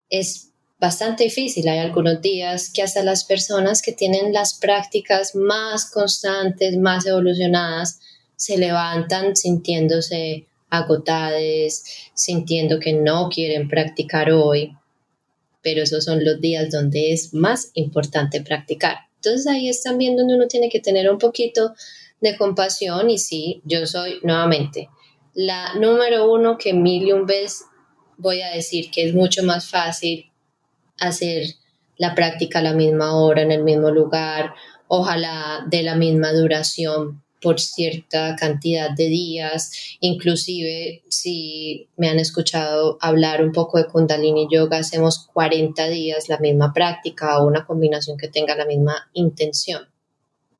Es 0.08 0.49
bastante 0.80 1.24
difícil, 1.24 1.68
hay 1.68 1.78
algunos 1.78 2.20
días 2.20 2.70
que 2.72 2.82
hasta 2.82 3.02
las 3.02 3.24
personas 3.24 3.82
que 3.82 3.92
tienen 3.92 4.32
las 4.32 4.54
prácticas 4.54 5.34
más 5.34 5.90
constantes, 5.90 6.76
más 6.76 7.06
evolucionadas, 7.06 8.00
se 8.36 8.56
levantan 8.56 9.36
sintiéndose 9.36 10.46
agotadas, 10.70 11.84
sintiendo 12.14 12.80
que 12.80 12.94
no 12.94 13.28
quieren 13.28 13.68
practicar 13.68 14.30
hoy 14.30 14.74
pero 15.62 15.82
esos 15.82 16.04
son 16.04 16.24
los 16.24 16.40
días 16.40 16.70
donde 16.70 17.12
es 17.12 17.34
más 17.34 17.70
importante 17.74 18.40
practicar. 18.40 18.96
Entonces 19.16 19.46
ahí 19.46 19.68
es 19.68 19.82
también 19.82 20.16
donde 20.16 20.34
uno 20.34 20.48
tiene 20.48 20.70
que 20.70 20.80
tener 20.80 21.10
un 21.10 21.18
poquito 21.18 21.74
de 22.22 22.36
compasión 22.36 23.10
y 23.10 23.18
sí, 23.18 23.60
yo 23.64 23.86
soy 23.86 24.20
nuevamente 24.22 24.88
la 25.34 25.74
número 25.74 26.30
uno 26.30 26.58
que 26.58 26.72
mil 26.72 27.06
y 27.06 27.12
un 27.12 27.26
vez 27.26 27.64
voy 28.16 28.42
a 28.42 28.50
decir 28.50 28.90
que 28.90 29.04
es 29.04 29.14
mucho 29.14 29.42
más 29.42 29.70
fácil 29.70 30.29
hacer 31.00 31.54
la 31.96 32.14
práctica 32.14 32.60
a 32.60 32.62
la 32.62 32.72
misma 32.72 33.16
hora, 33.16 33.42
en 33.42 33.52
el 33.52 33.62
mismo 33.62 33.90
lugar, 33.90 34.54
ojalá 34.88 35.66
de 35.68 35.82
la 35.82 35.96
misma 35.96 36.32
duración 36.32 37.22
por 37.40 37.58
cierta 37.60 38.36
cantidad 38.36 38.90
de 38.90 39.06
días, 39.06 39.72
inclusive 40.00 41.02
si 41.08 41.88
me 41.96 42.08
han 42.08 42.18
escuchado 42.18 42.98
hablar 43.00 43.42
un 43.42 43.52
poco 43.52 43.78
de 43.78 43.86
Kundalini 43.86 44.48
Yoga, 44.50 44.78
hacemos 44.78 45.26
40 45.32 45.88
días 45.88 46.28
la 46.28 46.38
misma 46.38 46.72
práctica 46.72 47.38
o 47.38 47.46
una 47.46 47.64
combinación 47.64 48.16
que 48.18 48.28
tenga 48.28 48.56
la 48.56 48.66
misma 48.66 49.10
intención. 49.14 49.88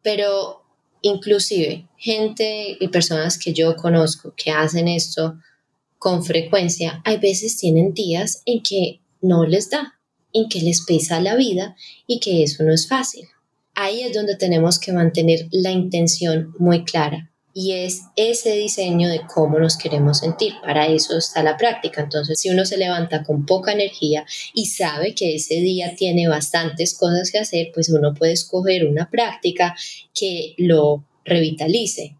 Pero 0.03 0.63
inclusive 1.03 1.87
gente 1.97 2.77
y 2.79 2.89
personas 2.89 3.39
que 3.39 3.53
yo 3.53 3.77
conozco 3.77 4.33
que 4.37 4.51
hacen 4.51 4.89
esto 4.89 5.39
con 5.99 6.25
frecuencia, 6.25 7.03
hay 7.05 7.19
veces 7.19 7.59
tienen 7.59 7.93
días 7.93 8.43
en 8.47 8.63
que 8.63 9.01
no 9.21 9.45
les 9.45 9.69
da, 9.69 10.00
en 10.33 10.49
que 10.49 10.61
les 10.61 10.83
pesa 10.87 11.21
la 11.21 11.37
vida 11.37 11.77
y 12.07 12.21
que 12.21 12.43
eso 12.43 12.65
no 12.65 12.73
es 12.73 12.89
fácil 12.89 13.29
ahí 13.81 14.03
es 14.03 14.13
donde 14.15 14.37
tenemos 14.37 14.79
que 14.79 14.93
mantener 14.93 15.49
la 15.51 15.71
intención 15.71 16.55
muy 16.59 16.85
clara 16.85 17.31
y 17.53 17.73
es 17.73 18.03
ese 18.15 18.53
diseño 18.53 19.09
de 19.09 19.23
cómo 19.27 19.59
nos 19.59 19.77
queremos 19.77 20.19
sentir. 20.19 20.53
Para 20.63 20.87
eso 20.87 21.19
está 21.19 21.43
la 21.43 21.57
práctica. 21.57 22.03
Entonces, 22.03 22.39
si 22.39 22.49
uno 22.49 22.65
se 22.65 22.77
levanta 22.77 23.25
con 23.25 23.45
poca 23.45 23.73
energía 23.73 24.25
y 24.55 24.67
sabe 24.67 25.17
que 25.17 25.35
ese 25.35 25.57
día 25.57 25.97
tiene 25.97 26.29
bastantes 26.29 26.97
cosas 26.97 27.33
que 27.33 27.39
hacer, 27.39 27.71
pues 27.75 27.89
uno 27.89 28.15
puede 28.15 28.33
escoger 28.33 28.87
una 28.87 29.11
práctica 29.11 29.75
que 30.15 30.55
lo 30.59 31.05
revitalice. 31.25 32.17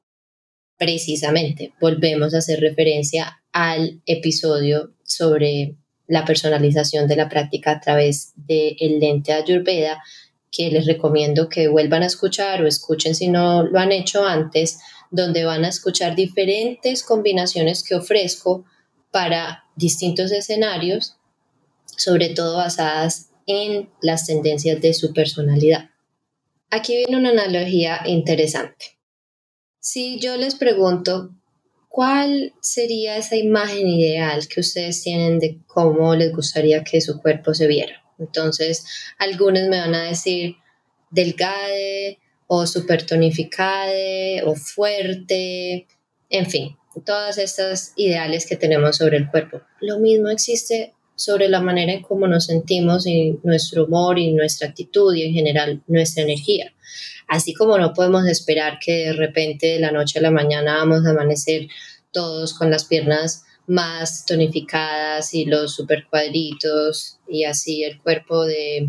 Precisamente, 0.77 1.75
volvemos 1.81 2.35
a 2.35 2.39
hacer 2.39 2.59
referencia 2.59 3.41
al 3.53 4.03
episodio 4.07 4.95
sobre 5.05 5.77
la 6.11 6.25
personalización 6.25 7.07
de 7.07 7.15
la 7.15 7.29
práctica 7.29 7.71
a 7.71 7.81
través 7.81 8.33
del 8.35 8.99
lente 8.99 9.33
Ayurveda, 9.33 10.03
que 10.51 10.69
les 10.69 10.85
recomiendo 10.85 11.49
que 11.49 11.69
vuelvan 11.69 12.03
a 12.03 12.07
escuchar 12.07 12.63
o 12.63 12.67
escuchen 12.67 13.15
si 13.15 13.29
no 13.29 13.63
lo 13.63 13.79
han 13.79 13.93
hecho 13.93 14.27
antes, 14.27 14.81
donde 15.13 15.45
van 15.45 15.65
a 15.65 15.69
escuchar 15.69 16.17
diferentes 16.17 17.05
combinaciones 17.05 17.85
que 17.85 17.95
ofrezco 17.95 18.65
para 19.13 19.63
distintos 19.77 20.33
escenarios, 20.33 21.17
sobre 21.97 22.31
todo 22.31 22.57
basadas 22.57 23.31
en 23.47 23.89
las 24.03 24.27
tendencias 24.27 24.81
de 24.81 24.95
su 24.95 25.13
personalidad. 25.13 25.91
Aquí 26.71 26.97
viene 26.97 27.19
una 27.19 27.31
analogía 27.31 28.01
interesante. 28.05 28.99
Si 29.79 30.19
yo 30.19 30.37
les 30.37 30.57
pregunto, 30.57 31.31
¿cuál 31.91 32.55
sería 32.61 33.17
esa 33.17 33.37
imagen 33.37 33.87
ideal 33.89 34.47
que 34.49 34.61
ustedes 34.61 35.03
tienen 35.03 35.41
de 35.41 35.59
cómo 35.67 36.15
les 36.15 36.33
gustaría 36.33 36.85
que 36.85 37.01
su 37.01 37.21
cuerpo 37.21 37.53
se 37.53 37.67
viera? 37.67 38.03
Entonces, 38.19 38.87
algunos 39.19 39.69
me 39.69 39.81
van 39.81 39.95
a 39.95 40.05
decir 40.05 40.57
delgade 41.11 42.19
o 42.47 42.67
super 42.67 43.05
tonificade 43.05 44.43
o 44.45 44.55
fuerte, 44.55 45.89
en 46.31 46.47
fin, 46.47 46.77
todas 47.05 47.39
estas 47.39 47.93
ideales 47.97 48.47
que 48.47 48.57
tenemos 48.57 48.97
sobre 48.97 49.17
el 49.17 49.29
cuerpo. 49.29 49.61
Lo 49.81 49.99
mismo 49.99 50.29
existe 50.29 50.95
sobre 51.21 51.51
la 51.51 51.61
manera 51.61 51.93
en 51.93 52.01
cómo 52.01 52.27
nos 52.27 52.47
sentimos 52.47 53.07
y 53.07 53.39
nuestro 53.43 53.85
humor 53.85 54.19
y 54.19 54.33
nuestra 54.33 54.69
actitud 54.69 55.15
y 55.15 55.25
en 55.25 55.35
general 55.35 55.83
nuestra 55.87 56.23
energía. 56.23 56.73
Así 57.29 57.53
como 57.53 57.77
no 57.77 57.93
podemos 57.93 58.27
esperar 58.27 58.79
que 58.83 59.05
de 59.05 59.13
repente 59.13 59.67
de 59.67 59.81
la 59.81 59.91
noche 59.91 60.19
a 60.19 60.23
la 60.23 60.31
mañana 60.31 60.79
vamos 60.79 61.05
a 61.05 61.11
amanecer 61.11 61.69
todos 62.11 62.55
con 62.55 62.71
las 62.71 62.87
piernas 62.87 63.45
más 63.67 64.25
tonificadas 64.25 65.35
y 65.35 65.45
los 65.45 65.75
super 65.75 66.07
cuadritos 66.09 67.19
y 67.29 67.45
así 67.45 67.85
el 67.85 68.01
cuerpo 68.01 68.47
de 68.47 68.89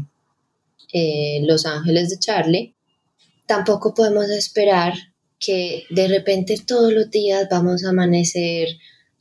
eh, 0.94 1.41
Los 1.46 1.65
Ángeles 1.65 2.12
de 2.12 2.20
Charlie, 2.20 2.76
tampoco 3.46 3.94
podemos 3.94 4.30
esperar 4.30 4.94
que 5.38 5.84
de 5.89 6.08
repente 6.08 6.56
todos 6.65 6.94
los 6.94 7.12
días 7.12 7.50
vamos 7.52 7.84
a 7.84 7.89
amanecer 7.89 8.70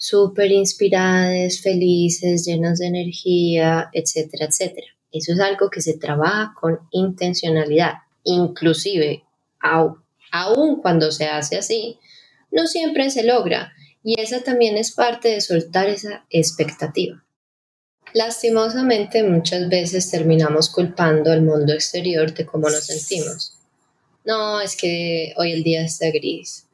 súper 0.00 0.50
inspiradas, 0.50 1.60
felices, 1.60 2.46
llenas 2.46 2.78
de 2.78 2.86
energía, 2.86 3.90
etcétera, 3.92 4.46
etcétera. 4.46 4.86
Eso 5.12 5.34
es 5.34 5.40
algo 5.40 5.68
que 5.68 5.82
se 5.82 5.98
trabaja 5.98 6.54
con 6.58 6.78
intencionalidad. 6.90 7.96
Inclusive, 8.24 9.24
aun 9.60 10.80
cuando 10.80 11.12
se 11.12 11.26
hace 11.26 11.58
así, 11.58 11.98
no 12.50 12.66
siempre 12.66 13.10
se 13.10 13.24
logra 13.24 13.74
y 14.02 14.18
esa 14.18 14.40
también 14.40 14.78
es 14.78 14.92
parte 14.92 15.28
de 15.28 15.42
soltar 15.42 15.90
esa 15.90 16.24
expectativa. 16.30 17.22
Lastimosamente 18.14 19.22
muchas 19.22 19.68
veces 19.68 20.10
terminamos 20.10 20.70
culpando 20.70 21.30
al 21.30 21.42
mundo 21.42 21.74
exterior 21.74 22.32
de 22.32 22.46
cómo 22.46 22.70
nos 22.70 22.86
sentimos. 22.86 23.58
No, 24.24 24.62
es 24.62 24.76
que 24.76 25.34
hoy 25.36 25.52
el 25.52 25.62
día 25.62 25.82
está 25.82 26.10
gris. 26.10 26.66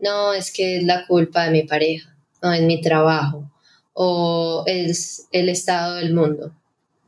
No, 0.00 0.32
es 0.32 0.50
que 0.50 0.78
es 0.78 0.84
la 0.84 1.06
culpa 1.06 1.44
de 1.44 1.50
mi 1.50 1.62
pareja. 1.64 2.11
Es 2.42 2.62
mi 2.62 2.80
trabajo. 2.80 3.50
O 3.92 4.64
es 4.66 5.28
el 5.32 5.48
estado 5.48 5.96
del 5.96 6.14
mundo. 6.14 6.54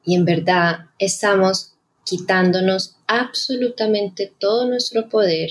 Y 0.04 0.14
en 0.14 0.24
verdad 0.24 0.86
estamos 0.98 1.74
quitándonos 2.04 2.96
absolutamente 3.06 4.32
todo 4.38 4.68
nuestro 4.68 5.08
poder, 5.08 5.50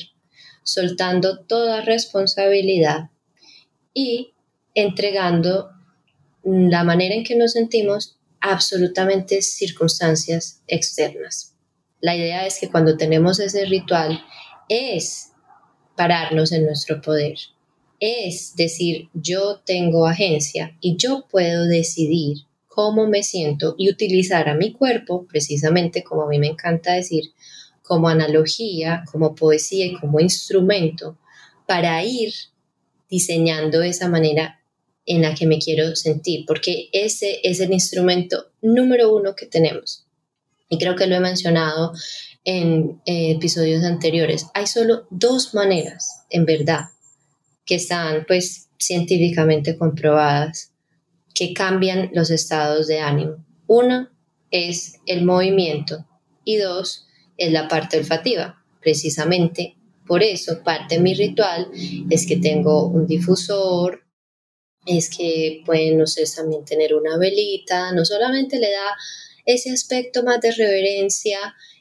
soltando 0.64 1.40
toda 1.40 1.82
responsabilidad 1.82 3.10
y 3.94 4.34
entregando 4.76 5.72
la 6.44 6.84
manera 6.84 7.16
en 7.16 7.24
que 7.24 7.36
nos 7.36 7.54
sentimos 7.54 8.18
absolutamente 8.40 9.42
circunstancias 9.42 10.62
externas. 10.68 11.56
La 12.02 12.16
idea 12.16 12.46
es 12.46 12.60
que 12.60 12.70
cuando 12.70 12.98
tenemos 12.98 13.40
ese 13.40 13.66
ritual 13.66 14.22
es 14.68 15.32
pararnos 15.96 16.52
en 16.52 16.66
nuestro 16.66 17.02
poder, 17.02 17.38
es 18.06 18.54
decir, 18.58 19.08
yo 19.14 19.62
tengo 19.66 20.08
agencia 20.08 20.76
y 20.82 20.98
yo 20.98 21.26
puedo 21.32 21.66
decidir 21.68 22.40
cómo 22.68 23.08
me 23.08 23.24
siento 23.24 23.76
y 23.78 23.90
utilizar 23.90 24.50
a 24.50 24.56
mi 24.56 24.74
cuerpo, 24.74 25.26
precisamente 25.26 26.04
como 26.04 26.24
a 26.24 26.28
mí 26.28 26.38
me 26.38 26.48
encanta 26.48 26.96
decir, 26.96 27.32
como 27.82 28.10
analogía, 28.10 29.06
como 29.10 29.36
poesía 29.36 29.86
y 29.86 29.96
como 29.96 30.20
instrumento 30.20 31.18
para 31.66 32.04
ir 32.04 32.34
diseñando 33.10 33.82
esa 33.82 34.10
manera 34.10 34.60
en 35.06 35.22
la 35.22 35.34
que 35.34 35.48
me 35.48 35.60
quiero 35.60 35.96
sentir, 35.96 36.44
porque 36.46 36.90
ese 36.92 37.40
es 37.44 37.62
el 37.62 37.72
instrumento 37.72 38.52
número 38.62 39.16
uno 39.16 39.34
que 39.34 39.46
tenemos. 39.46 40.06
Y 40.68 40.78
creo 40.78 40.98
que 40.98 41.08
lo 41.08 41.16
he 41.16 41.22
mencionado 41.22 41.94
en 42.44 43.02
eh, 43.06 43.32
episodios 43.32 43.86
anteriores. 43.86 44.48
Hay 44.54 44.68
solo 44.68 45.08
dos 45.10 45.54
maneras, 45.54 46.26
en 46.30 46.46
verdad, 46.46 46.90
que 47.66 47.76
están 47.76 48.26
pues 48.28 48.70
científicamente 48.78 49.78
comprobadas, 49.78 50.74
que 51.34 51.54
cambian 51.54 52.10
los 52.14 52.30
estados 52.30 52.88
de 52.88 53.00
ánimo. 53.00 53.46
Una 53.68 54.12
es 54.52 55.00
el 55.06 55.24
movimiento 55.24 56.06
y 56.44 56.58
dos 56.58 57.08
es 57.38 57.52
la 57.52 57.68
parte 57.68 57.98
olfativa. 57.98 58.64
Precisamente 58.82 59.76
por 60.06 60.22
eso 60.22 60.62
parte 60.64 60.96
de 60.96 61.02
mi 61.02 61.14
ritual 61.14 61.72
es 62.10 62.28
que 62.28 62.38
tengo 62.38 62.88
un 62.88 63.08
difusor, 63.08 64.04
es 64.86 65.10
que 65.10 65.62
pueden 65.66 66.02
ustedes 66.02 66.36
también 66.36 66.66
tener 66.66 66.94
una 66.94 67.18
velita, 67.18 67.94
no 67.94 68.04
solamente 68.04 68.60
le 68.60 68.72
da 68.72 68.96
ese 69.46 69.72
aspecto 69.72 70.24
más 70.24 70.42
de 70.42 70.52
reverencia 70.52 71.40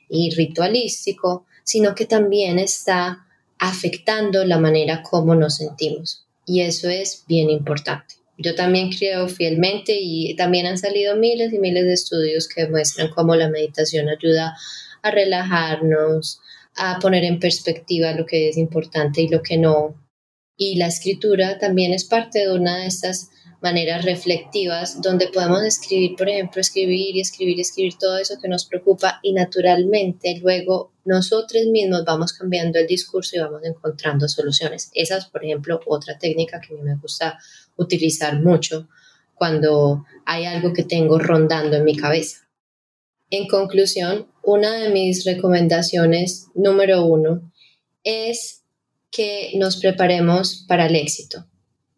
y 0.08 0.30
ritualístico, 0.30 1.46
sino 1.64 1.94
que 1.94 2.06
también 2.06 2.58
está 2.58 3.26
afectando 3.62 4.44
la 4.44 4.58
manera 4.58 5.04
como 5.04 5.36
nos 5.36 5.56
sentimos. 5.56 6.26
Y 6.44 6.62
eso 6.62 6.88
es 6.88 7.22
bien 7.28 7.48
importante. 7.48 8.16
Yo 8.36 8.56
también 8.56 8.90
creo 8.90 9.28
fielmente 9.28 9.96
y 10.00 10.34
también 10.34 10.66
han 10.66 10.78
salido 10.78 11.14
miles 11.14 11.52
y 11.52 11.60
miles 11.60 11.84
de 11.84 11.92
estudios 11.92 12.48
que 12.48 12.66
muestran 12.66 13.10
cómo 13.10 13.36
la 13.36 13.48
meditación 13.48 14.08
ayuda 14.08 14.56
a 15.02 15.10
relajarnos, 15.12 16.40
a 16.76 16.98
poner 16.98 17.22
en 17.22 17.38
perspectiva 17.38 18.12
lo 18.14 18.26
que 18.26 18.48
es 18.48 18.56
importante 18.56 19.22
y 19.22 19.28
lo 19.28 19.42
que 19.42 19.58
no. 19.58 19.94
Y 20.56 20.74
la 20.74 20.88
escritura 20.88 21.58
también 21.58 21.92
es 21.92 22.04
parte 22.04 22.40
de 22.40 22.52
una 22.52 22.78
de 22.78 22.86
estas 22.86 23.30
maneras 23.62 24.04
reflectivas 24.04 25.00
donde 25.00 25.28
podemos 25.28 25.62
escribir, 25.62 26.16
por 26.16 26.28
ejemplo, 26.28 26.60
escribir 26.60 27.16
y 27.16 27.20
escribir 27.20 27.58
y 27.58 27.62
escribir 27.62 27.96
todo 27.98 28.18
eso 28.18 28.34
que 28.40 28.48
nos 28.48 28.66
preocupa 28.66 29.20
y 29.22 29.32
naturalmente 29.32 30.38
luego 30.42 30.92
nosotros 31.04 31.64
mismos 31.66 32.04
vamos 32.04 32.32
cambiando 32.32 32.78
el 32.78 32.86
discurso 32.86 33.36
y 33.36 33.40
vamos 33.40 33.62
encontrando 33.64 34.28
soluciones. 34.28 34.90
Esa 34.94 35.18
es, 35.18 35.26
por 35.26 35.44
ejemplo, 35.44 35.80
otra 35.86 36.18
técnica 36.18 36.60
que 36.60 36.74
a 36.74 36.76
mí 36.76 36.82
me 36.82 36.96
gusta 36.96 37.38
utilizar 37.76 38.40
mucho 38.40 38.88
cuando 39.34 40.04
hay 40.26 40.44
algo 40.44 40.72
que 40.72 40.84
tengo 40.84 41.18
rondando 41.18 41.76
en 41.76 41.84
mi 41.84 41.96
cabeza. 41.96 42.48
En 43.30 43.48
conclusión, 43.48 44.26
una 44.42 44.72
de 44.72 44.90
mis 44.90 45.24
recomendaciones 45.24 46.48
número 46.54 47.04
uno 47.06 47.50
es 48.04 48.64
que 49.10 49.52
nos 49.54 49.76
preparemos 49.76 50.64
para 50.66 50.86
el 50.86 50.96
éxito, 50.96 51.46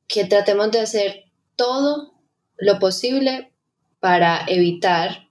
que 0.06 0.24
tratemos 0.24 0.70
de 0.70 0.80
hacer 0.80 1.23
todo 1.56 2.14
lo 2.56 2.78
posible 2.78 3.52
para 4.00 4.44
evitar 4.46 5.28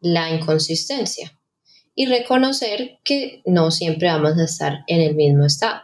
la 0.00 0.30
inconsistencia 0.30 1.38
y 1.94 2.06
reconocer 2.06 2.98
que 3.04 3.42
no 3.44 3.70
siempre 3.70 4.08
vamos 4.08 4.38
a 4.38 4.44
estar 4.44 4.84
en 4.86 5.00
el 5.00 5.14
mismo 5.14 5.44
estado. 5.44 5.82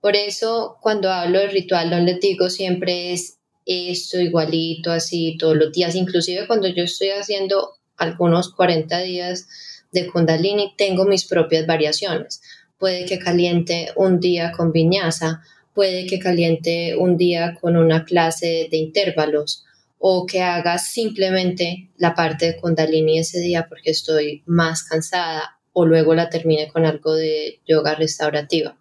Por 0.00 0.16
eso 0.16 0.78
cuando 0.80 1.10
hablo 1.10 1.40
del 1.40 1.50
ritual 1.50 1.90
no 1.90 1.98
les 1.98 2.20
digo 2.20 2.50
siempre 2.50 3.12
es 3.12 3.38
esto 3.66 4.20
igualito 4.20 4.92
así 4.92 5.36
todos 5.38 5.56
los 5.56 5.72
días, 5.72 5.94
inclusive 5.94 6.46
cuando 6.46 6.68
yo 6.68 6.84
estoy 6.84 7.08
haciendo 7.10 7.72
algunos 7.96 8.52
40 8.54 8.98
días 9.00 9.48
de 9.92 10.06
kundalini 10.10 10.74
tengo 10.76 11.04
mis 11.04 11.24
propias 11.24 11.66
variaciones. 11.66 12.42
Puede 12.78 13.06
que 13.06 13.18
caliente 13.18 13.92
un 13.96 14.20
día 14.20 14.52
con 14.52 14.70
viñasa, 14.70 15.42
puede 15.76 16.06
que 16.06 16.18
caliente 16.18 16.96
un 16.96 17.18
día 17.18 17.56
con 17.60 17.76
una 17.76 18.04
clase 18.06 18.66
de 18.70 18.78
intervalos 18.78 19.64
o 19.98 20.26
que 20.26 20.40
haga 20.40 20.78
simplemente 20.78 21.90
la 21.98 22.14
parte 22.14 22.46
de 22.46 22.56
kundalini 22.56 23.18
ese 23.18 23.40
día 23.40 23.66
porque 23.68 23.90
estoy 23.90 24.42
más 24.46 24.82
cansada 24.82 25.60
o 25.72 25.84
luego 25.84 26.14
la 26.14 26.30
termine 26.30 26.68
con 26.68 26.86
algo 26.86 27.14
de 27.14 27.60
yoga 27.68 27.94
restaurativa. 27.94 28.80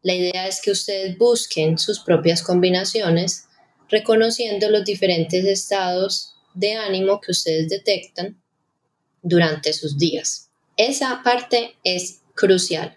La 0.00 0.14
idea 0.14 0.48
es 0.48 0.62
que 0.62 0.70
ustedes 0.70 1.18
busquen 1.18 1.78
sus 1.78 2.00
propias 2.00 2.42
combinaciones 2.42 3.44
reconociendo 3.90 4.70
los 4.70 4.84
diferentes 4.84 5.44
estados 5.44 6.34
de 6.54 6.74
ánimo 6.74 7.20
que 7.20 7.32
ustedes 7.32 7.68
detectan 7.68 8.40
durante 9.20 9.74
sus 9.74 9.98
días. 9.98 10.48
Esa 10.78 11.20
parte 11.22 11.76
es 11.84 12.22
crucial 12.34 12.96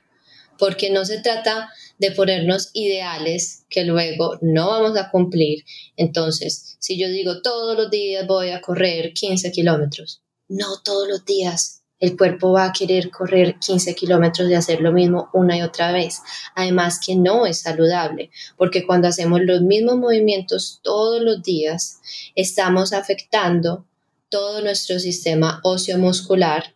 porque 0.59 0.91
no 0.91 1.05
se 1.05 1.19
trata 1.19 1.69
de 1.99 2.11
ponernos 2.11 2.71
ideales 2.73 3.65
que 3.69 3.83
luego 3.83 4.39
no 4.41 4.69
vamos 4.69 4.97
a 4.97 5.11
cumplir. 5.11 5.63
Entonces, 5.95 6.77
si 6.79 6.97
yo 6.97 7.07
digo 7.09 7.41
todos 7.41 7.77
los 7.77 7.91
días 7.91 8.25
voy 8.25 8.49
a 8.49 8.61
correr 8.61 9.13
15 9.13 9.51
kilómetros, 9.51 10.23
no 10.47 10.81
todos 10.83 11.07
los 11.07 11.25
días 11.25 11.79
el 11.99 12.15
cuerpo 12.15 12.53
va 12.53 12.65
a 12.65 12.73
querer 12.73 13.11
correr 13.11 13.59
15 13.59 13.93
kilómetros 13.93 14.49
y 14.49 14.53
hacer 14.53 14.79
lo 14.79 14.93
mismo 14.93 15.29
una 15.33 15.57
y 15.57 15.61
otra 15.61 15.91
vez. 15.91 16.21
Además 16.55 16.99
que 17.05 17.15
no 17.15 17.45
es 17.45 17.59
saludable, 17.59 18.31
porque 18.57 18.85
cuando 18.85 19.09
hacemos 19.09 19.41
los 19.43 19.61
mismos 19.61 19.97
movimientos 19.97 20.79
todos 20.81 21.21
los 21.21 21.43
días, 21.43 21.99
estamos 22.35 22.93
afectando 22.93 23.85
todo 24.29 24.61
nuestro 24.61 24.99
sistema 24.99 25.59
óseo 25.63 25.97
muscular. 25.97 26.75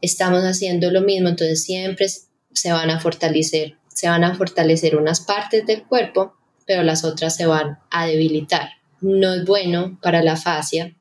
Estamos 0.00 0.42
haciendo 0.44 0.90
lo 0.90 1.02
mismo, 1.02 1.28
entonces 1.28 1.62
siempre 1.62 2.08
se 2.52 2.72
van 2.72 2.88
a 2.88 3.00
fortalecer, 3.00 3.76
se 3.92 4.08
van 4.08 4.24
a 4.24 4.34
fortalecer 4.34 4.96
unas 4.96 5.20
partes 5.20 5.66
del 5.66 5.84
cuerpo, 5.84 6.34
pero 6.66 6.82
las 6.82 7.04
otras 7.04 7.36
se 7.36 7.46
van 7.46 7.78
a 7.90 8.06
debilitar. 8.06 8.70
No 9.00 9.34
es 9.34 9.44
bueno 9.44 9.98
para 10.02 10.22
la 10.22 10.36
fascia 10.36 10.94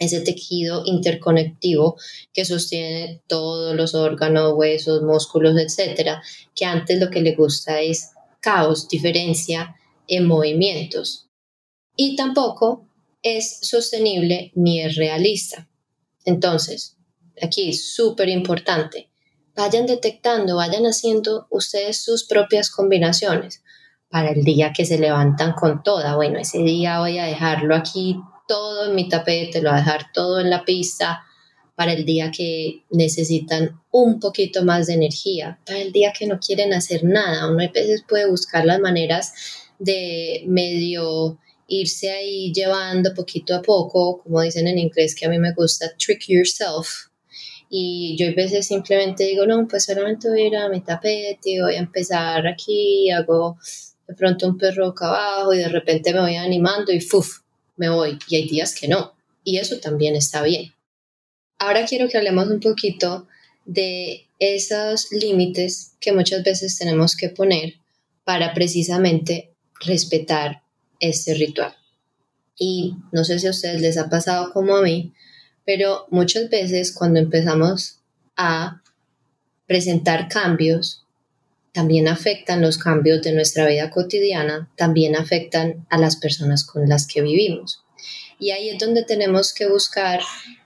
ese 0.00 0.22
tejido 0.22 0.82
interconectivo 0.86 1.96
que 2.32 2.44
sostiene 2.44 3.22
todos 3.26 3.76
los 3.76 3.94
órganos, 3.94 4.54
huesos, 4.56 5.02
músculos, 5.02 5.56
etcétera, 5.58 6.22
que 6.56 6.64
antes 6.64 6.98
lo 6.98 7.10
que 7.10 7.20
le 7.20 7.34
gusta 7.34 7.80
es 7.80 8.10
caos, 8.40 8.88
diferencia 8.88 9.76
en 10.08 10.26
movimientos. 10.26 11.28
Y 11.94 12.16
tampoco 12.16 12.88
es 13.22 13.58
sostenible 13.60 14.52
ni 14.54 14.80
es 14.80 14.96
realista. 14.96 15.68
Entonces, 16.24 16.96
aquí 17.42 17.68
es 17.68 17.94
súper 17.94 18.30
importante, 18.30 19.09
vayan 19.56 19.86
detectando, 19.86 20.56
vayan 20.56 20.84
haciendo 20.84 21.46
ustedes 21.50 22.02
sus 22.02 22.24
propias 22.24 22.70
combinaciones 22.70 23.62
para 24.08 24.30
el 24.30 24.42
día 24.44 24.72
que 24.72 24.84
se 24.84 24.98
levantan 24.98 25.52
con 25.52 25.82
toda. 25.82 26.16
Bueno, 26.16 26.38
ese 26.38 26.58
día 26.58 26.98
voy 27.00 27.18
a 27.18 27.26
dejarlo 27.26 27.76
aquí 27.76 28.16
todo 28.48 28.88
en 28.88 28.96
mi 28.96 29.08
tapete, 29.08 29.62
lo 29.62 29.70
voy 29.70 29.78
a 29.78 29.82
dejar 29.82 30.12
todo 30.12 30.40
en 30.40 30.50
la 30.50 30.64
pista 30.64 31.22
para 31.76 31.92
el 31.92 32.04
día 32.04 32.30
que 32.30 32.84
necesitan 32.90 33.80
un 33.90 34.20
poquito 34.20 34.64
más 34.64 34.86
de 34.86 34.94
energía, 34.94 35.58
para 35.64 35.78
el 35.78 35.92
día 35.92 36.12
que 36.12 36.26
no 36.26 36.38
quieren 36.38 36.74
hacer 36.74 37.04
nada. 37.04 37.48
Uno 37.48 37.62
a 37.62 37.68
veces 37.68 38.04
puede 38.06 38.28
buscar 38.28 38.66
las 38.66 38.80
maneras 38.80 39.32
de 39.78 40.44
medio 40.46 41.38
irse 41.68 42.10
ahí 42.10 42.52
llevando 42.52 43.14
poquito 43.14 43.54
a 43.54 43.62
poco, 43.62 44.20
como 44.22 44.42
dicen 44.42 44.66
en 44.66 44.78
inglés, 44.78 45.14
que 45.14 45.26
a 45.26 45.28
mí 45.28 45.38
me 45.38 45.52
gusta, 45.52 45.86
trick 45.96 46.24
yourself. 46.28 47.09
Y 47.72 48.16
yo 48.18 48.28
a 48.28 48.32
veces 48.32 48.66
simplemente 48.66 49.24
digo, 49.24 49.46
no, 49.46 49.66
pues 49.68 49.84
solamente 49.84 50.28
voy 50.28 50.42
a 50.42 50.46
ir 50.48 50.56
a 50.56 50.68
mi 50.68 50.80
tapete, 50.80 51.62
voy 51.62 51.76
a 51.76 51.78
empezar 51.78 52.46
aquí, 52.48 53.10
hago 53.10 53.56
de 54.08 54.14
pronto 54.14 54.48
un 54.48 54.58
perro 54.58 54.88
acá 54.88 55.06
abajo 55.06 55.54
y 55.54 55.58
de 55.58 55.68
repente 55.68 56.12
me 56.12 56.20
voy 56.20 56.34
animando 56.34 56.92
y 56.92 57.00
¡fuf! 57.00 57.42
me 57.76 57.88
voy 57.88 58.18
y 58.28 58.36
hay 58.36 58.48
días 58.48 58.74
que 58.74 58.88
no. 58.88 59.14
Y 59.44 59.58
eso 59.58 59.78
también 59.78 60.16
está 60.16 60.42
bien. 60.42 60.74
Ahora 61.58 61.86
quiero 61.86 62.08
que 62.08 62.18
hablemos 62.18 62.48
un 62.48 62.58
poquito 62.58 63.28
de 63.64 64.26
esos 64.40 65.12
límites 65.12 65.92
que 66.00 66.12
muchas 66.12 66.42
veces 66.42 66.76
tenemos 66.76 67.16
que 67.16 67.28
poner 67.28 67.74
para 68.24 68.52
precisamente 68.52 69.50
respetar 69.80 70.62
este 70.98 71.34
ritual. 71.34 71.74
Y 72.58 72.96
no 73.12 73.24
sé 73.24 73.38
si 73.38 73.46
a 73.46 73.50
ustedes 73.50 73.80
les 73.80 73.96
ha 73.96 74.10
pasado 74.10 74.52
como 74.52 74.76
a 74.76 74.82
mí, 74.82 75.12
pero 75.72 76.08
muchas 76.10 76.50
veces 76.50 76.92
cuando 76.92 77.20
empezamos 77.20 78.00
a 78.36 78.82
presentar 79.68 80.26
cambios, 80.26 81.06
también 81.72 82.08
afectan 82.08 82.60
los 82.60 82.76
cambios 82.76 83.22
de 83.22 83.30
nuestra 83.30 83.68
vida 83.68 83.88
cotidiana, 83.88 84.68
también 84.76 85.14
afectan 85.14 85.86
a 85.88 85.96
las 85.96 86.16
personas 86.16 86.66
con 86.66 86.88
las 86.88 87.06
que 87.06 87.22
vivimos. 87.22 87.84
Y 88.40 88.50
ahí 88.50 88.70
es 88.70 88.78
donde 88.78 89.04
tenemos 89.04 89.54
que 89.54 89.68
buscar 89.68 90.18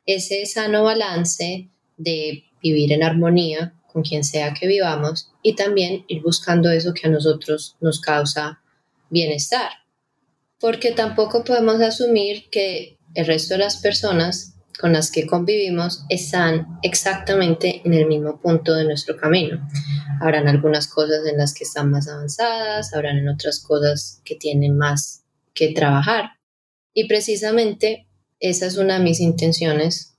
ese 0.06 0.46
sano 0.46 0.84
balance 0.84 1.68
de 1.98 2.44
vivir 2.62 2.90
en 2.90 3.02
armonía 3.02 3.74
con 3.92 4.04
quien 4.04 4.24
sea 4.24 4.54
que 4.54 4.66
vivamos 4.66 5.32
y 5.42 5.54
también 5.54 6.06
ir 6.08 6.22
buscando 6.22 6.70
eso 6.70 6.94
que 6.94 7.08
a 7.08 7.10
nosotros 7.10 7.76
nos 7.82 8.00
causa 8.00 8.62
bienestar. 9.10 9.68
Porque 10.58 10.92
tampoco 10.92 11.44
podemos 11.44 11.82
asumir 11.82 12.48
que 12.48 12.96
el 13.14 13.26
resto 13.26 13.52
de 13.52 13.58
las 13.58 13.76
personas 13.76 14.53
con 14.78 14.92
las 14.92 15.10
que 15.10 15.26
convivimos 15.26 16.04
están 16.08 16.78
exactamente 16.82 17.80
en 17.84 17.94
el 17.94 18.06
mismo 18.06 18.40
punto 18.40 18.74
de 18.74 18.84
nuestro 18.84 19.16
camino. 19.16 19.66
Habrán 20.20 20.48
algunas 20.48 20.88
cosas 20.88 21.26
en 21.26 21.38
las 21.38 21.54
que 21.54 21.64
están 21.64 21.90
más 21.90 22.08
avanzadas, 22.08 22.92
habrán 22.92 23.18
en 23.18 23.28
otras 23.28 23.60
cosas 23.60 24.20
que 24.24 24.34
tienen 24.34 24.76
más 24.76 25.24
que 25.54 25.72
trabajar. 25.72 26.30
Y 26.92 27.06
precisamente 27.06 28.08
esa 28.40 28.66
es 28.66 28.76
una 28.76 28.98
de 28.98 29.04
mis 29.04 29.20
intenciones 29.20 30.16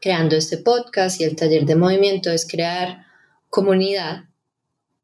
creando 0.00 0.36
este 0.36 0.56
podcast 0.56 1.20
y 1.20 1.24
el 1.24 1.36
taller 1.36 1.66
de 1.66 1.76
movimiento, 1.76 2.30
es 2.30 2.46
crear 2.46 3.04
comunidad 3.50 4.24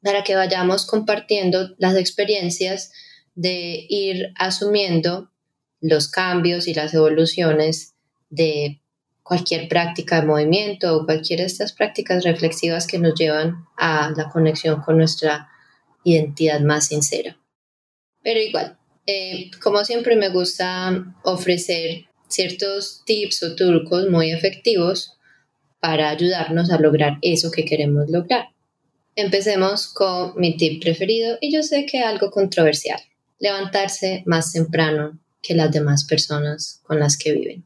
para 0.03 0.25
que 0.25 0.37
vayamos 0.37 0.87
compartiendo 0.87 1.75
las 1.79 1.96
experiencias 1.96 2.92
de 3.35 3.85
ir 3.88 4.33
asumiendo 4.37 5.31
los 5.81 6.09
cambios 6.09 6.66
y 6.68 6.75
las 6.75 6.94
evoluciones 6.94 7.95
de 8.29 8.81
cualquier 9.23 9.69
práctica 9.69 10.21
de 10.21 10.27
movimiento 10.27 10.97
o 10.97 11.05
cualquiera 11.05 11.43
de 11.43 11.49
estas 11.49 11.73
prácticas 11.73 12.25
reflexivas 12.25 12.87
que 12.87 12.99
nos 12.99 13.15
llevan 13.19 13.67
a 13.77 14.12
la 14.17 14.29
conexión 14.29 14.81
con 14.83 14.99
nuestra 14.99 15.49
identidad 16.05 16.61
más 16.61 16.87
sincera. 16.87 17.37
Pero 18.23 18.41
igual, 18.41 18.79
eh, 19.07 19.51
como 19.61 19.85
siempre 19.85 20.17
me 20.17 20.29
gusta 20.29 21.15
ofrecer 21.25 22.07
ciertos 22.29 23.03
tips 23.05 23.43
o 23.43 23.57
trucos 23.57 24.09
muy 24.09 24.31
efectivos 24.31 25.17
para 25.81 26.11
ayudarnos 26.11 26.71
a 26.71 26.79
lograr 26.79 27.19
eso 27.23 27.51
que 27.51 27.65
queremos 27.65 28.09
lograr. 28.09 28.49
Empecemos 29.15 29.89
con 29.89 30.35
mi 30.37 30.57
tip 30.57 30.83
preferido 30.83 31.39
y 31.41 31.53
yo 31.53 31.62
sé 31.62 31.87
que 31.87 32.01
algo 32.01 32.31
controversial, 32.31 33.01
levantarse 33.39 34.23
más 34.27 34.53
temprano 34.53 35.19
que 35.43 35.55
las 35.55 35.71
demás 35.73 36.05
personas 36.05 36.81
con 36.85 36.99
las 36.99 37.17
que 37.17 37.33
viven. 37.33 37.65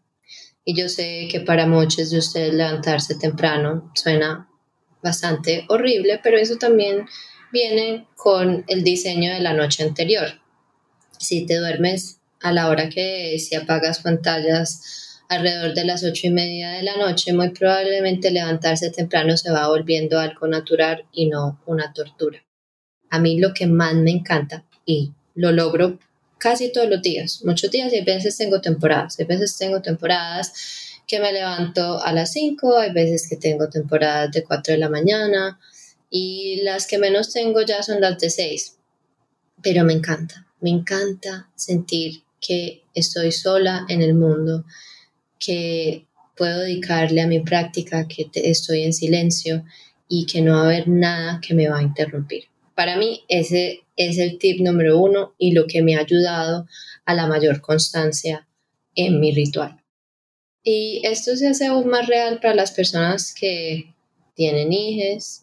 Y 0.70 0.74
yo 0.80 0.88
sé 0.88 1.26
que 1.28 1.40
para 1.40 1.66
muchos 1.66 2.10
de 2.10 2.18
ustedes 2.18 2.54
levantarse 2.54 3.16
temprano 3.16 3.90
suena 3.92 4.48
bastante 5.02 5.64
horrible, 5.68 6.20
pero 6.22 6.38
eso 6.38 6.58
también 6.58 7.06
viene 7.50 8.06
con 8.14 8.64
el 8.68 8.84
diseño 8.84 9.32
de 9.32 9.40
la 9.40 9.52
noche 9.52 9.82
anterior. 9.82 10.28
Si 11.18 11.44
te 11.44 11.56
duermes 11.56 12.20
a 12.40 12.52
la 12.52 12.68
hora 12.68 12.88
que 12.88 13.36
si 13.40 13.56
apagas 13.56 13.98
pantallas 13.98 15.24
alrededor 15.28 15.74
de 15.74 15.86
las 15.86 16.04
ocho 16.04 16.28
y 16.28 16.30
media 16.30 16.70
de 16.70 16.84
la 16.84 16.96
noche, 16.96 17.32
muy 17.32 17.50
probablemente 17.50 18.30
levantarse 18.30 18.92
temprano 18.92 19.36
se 19.36 19.50
va 19.50 19.66
volviendo 19.66 20.20
algo 20.20 20.46
natural 20.46 21.04
y 21.10 21.26
no 21.26 21.60
una 21.66 21.92
tortura. 21.92 22.44
A 23.10 23.18
mí 23.18 23.40
lo 23.40 23.52
que 23.54 23.66
más 23.66 23.94
me 23.96 24.12
encanta, 24.12 24.64
y 24.86 25.14
lo 25.34 25.50
logro 25.50 25.98
casi 26.40 26.72
todos 26.72 26.88
los 26.88 27.02
días, 27.02 27.42
muchos 27.44 27.70
días 27.70 27.92
y 27.92 27.98
a 27.98 28.04
veces 28.04 28.36
tengo 28.36 28.60
temporadas, 28.60 29.20
a 29.20 29.24
veces 29.24 29.56
tengo 29.56 29.80
temporadas 29.80 30.52
que 31.06 31.20
me 31.20 31.32
levanto 31.32 32.02
a 32.02 32.12
las 32.12 32.32
5, 32.32 32.78
hay 32.78 32.92
veces 32.92 33.28
que 33.28 33.36
tengo 33.36 33.68
temporadas 33.68 34.32
de 34.32 34.42
4 34.42 34.74
de 34.74 34.78
la 34.78 34.88
mañana, 34.88 35.60
y 36.10 36.60
las 36.62 36.86
que 36.86 36.98
menos 36.98 37.32
tengo 37.32 37.62
ya 37.62 37.82
son 37.82 38.00
las 38.00 38.18
de 38.18 38.30
seis. 38.30 38.76
Pero 39.62 39.84
me 39.84 39.92
encanta, 39.92 40.46
me 40.60 40.70
encanta 40.70 41.48
sentir 41.54 42.22
que 42.40 42.82
estoy 42.94 43.30
sola 43.30 43.86
en 43.88 44.02
el 44.02 44.14
mundo, 44.14 44.64
que 45.38 46.06
puedo 46.36 46.60
dedicarle 46.60 47.20
a 47.20 47.26
mi 47.26 47.40
práctica, 47.40 48.08
que 48.08 48.28
estoy 48.34 48.82
en 48.82 48.92
silencio 48.92 49.64
y 50.08 50.26
que 50.26 50.42
no 50.42 50.54
va 50.54 50.62
a 50.62 50.64
haber 50.64 50.88
nada 50.88 51.40
que 51.40 51.54
me 51.54 51.68
va 51.68 51.78
a 51.78 51.82
interrumpir. 51.82 52.49
Para 52.74 52.96
mí 52.96 53.24
ese 53.28 53.80
es 53.96 54.18
el 54.18 54.38
tip 54.38 54.60
número 54.60 54.98
uno 54.98 55.34
y 55.38 55.52
lo 55.52 55.66
que 55.66 55.82
me 55.82 55.96
ha 55.96 56.00
ayudado 56.00 56.66
a 57.04 57.14
la 57.14 57.26
mayor 57.26 57.60
constancia 57.60 58.46
en 58.94 59.20
mi 59.20 59.32
ritual. 59.32 59.82
Y 60.62 61.00
esto 61.04 61.36
se 61.36 61.48
hace 61.48 61.66
aún 61.66 61.88
más 61.88 62.06
real 62.06 62.38
para 62.40 62.54
las 62.54 62.72
personas 62.72 63.34
que 63.34 63.94
tienen 64.34 64.72
hijos, 64.72 65.42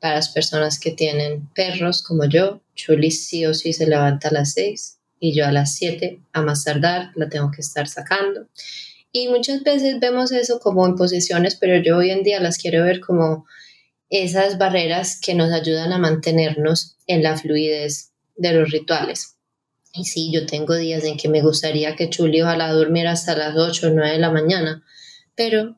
para 0.00 0.16
las 0.16 0.28
personas 0.28 0.78
que 0.78 0.92
tienen 0.92 1.48
perros 1.54 2.02
como 2.02 2.24
yo. 2.24 2.60
Chuli 2.74 3.10
sí 3.10 3.44
o 3.46 3.54
sí 3.54 3.72
se 3.72 3.86
levanta 3.86 4.28
a 4.28 4.32
las 4.32 4.52
seis 4.52 4.98
y 5.20 5.32
yo 5.32 5.46
a 5.46 5.52
las 5.52 5.74
siete, 5.74 6.20
a 6.32 6.42
más 6.42 6.64
tardar, 6.64 7.12
la 7.14 7.28
tengo 7.28 7.50
que 7.50 7.60
estar 7.60 7.86
sacando. 7.86 8.48
Y 9.12 9.28
muchas 9.28 9.62
veces 9.62 10.00
vemos 10.00 10.32
eso 10.32 10.58
como 10.58 10.88
imposiciones, 10.88 11.54
pero 11.54 11.80
yo 11.82 11.98
hoy 11.98 12.10
en 12.10 12.22
día 12.22 12.40
las 12.40 12.58
quiero 12.58 12.82
ver 12.82 13.00
como 13.00 13.46
esas 14.12 14.58
barreras 14.58 15.18
que 15.18 15.34
nos 15.34 15.50
ayudan 15.52 15.90
a 15.94 15.98
mantenernos 15.98 16.98
en 17.06 17.22
la 17.22 17.34
fluidez 17.38 18.12
de 18.36 18.52
los 18.52 18.70
rituales. 18.70 19.36
Y 19.94 20.04
sí, 20.04 20.30
yo 20.30 20.44
tengo 20.44 20.74
días 20.74 21.02
en 21.04 21.16
que 21.16 21.30
me 21.30 21.40
gustaría 21.40 21.96
que 21.96 22.10
Chuli 22.10 22.42
ojalá 22.42 22.70
durmiera 22.72 23.12
hasta 23.12 23.34
las 23.34 23.56
8 23.56 23.86
o 23.86 23.90
9 23.90 24.12
de 24.12 24.18
la 24.18 24.30
mañana, 24.30 24.84
pero 25.34 25.76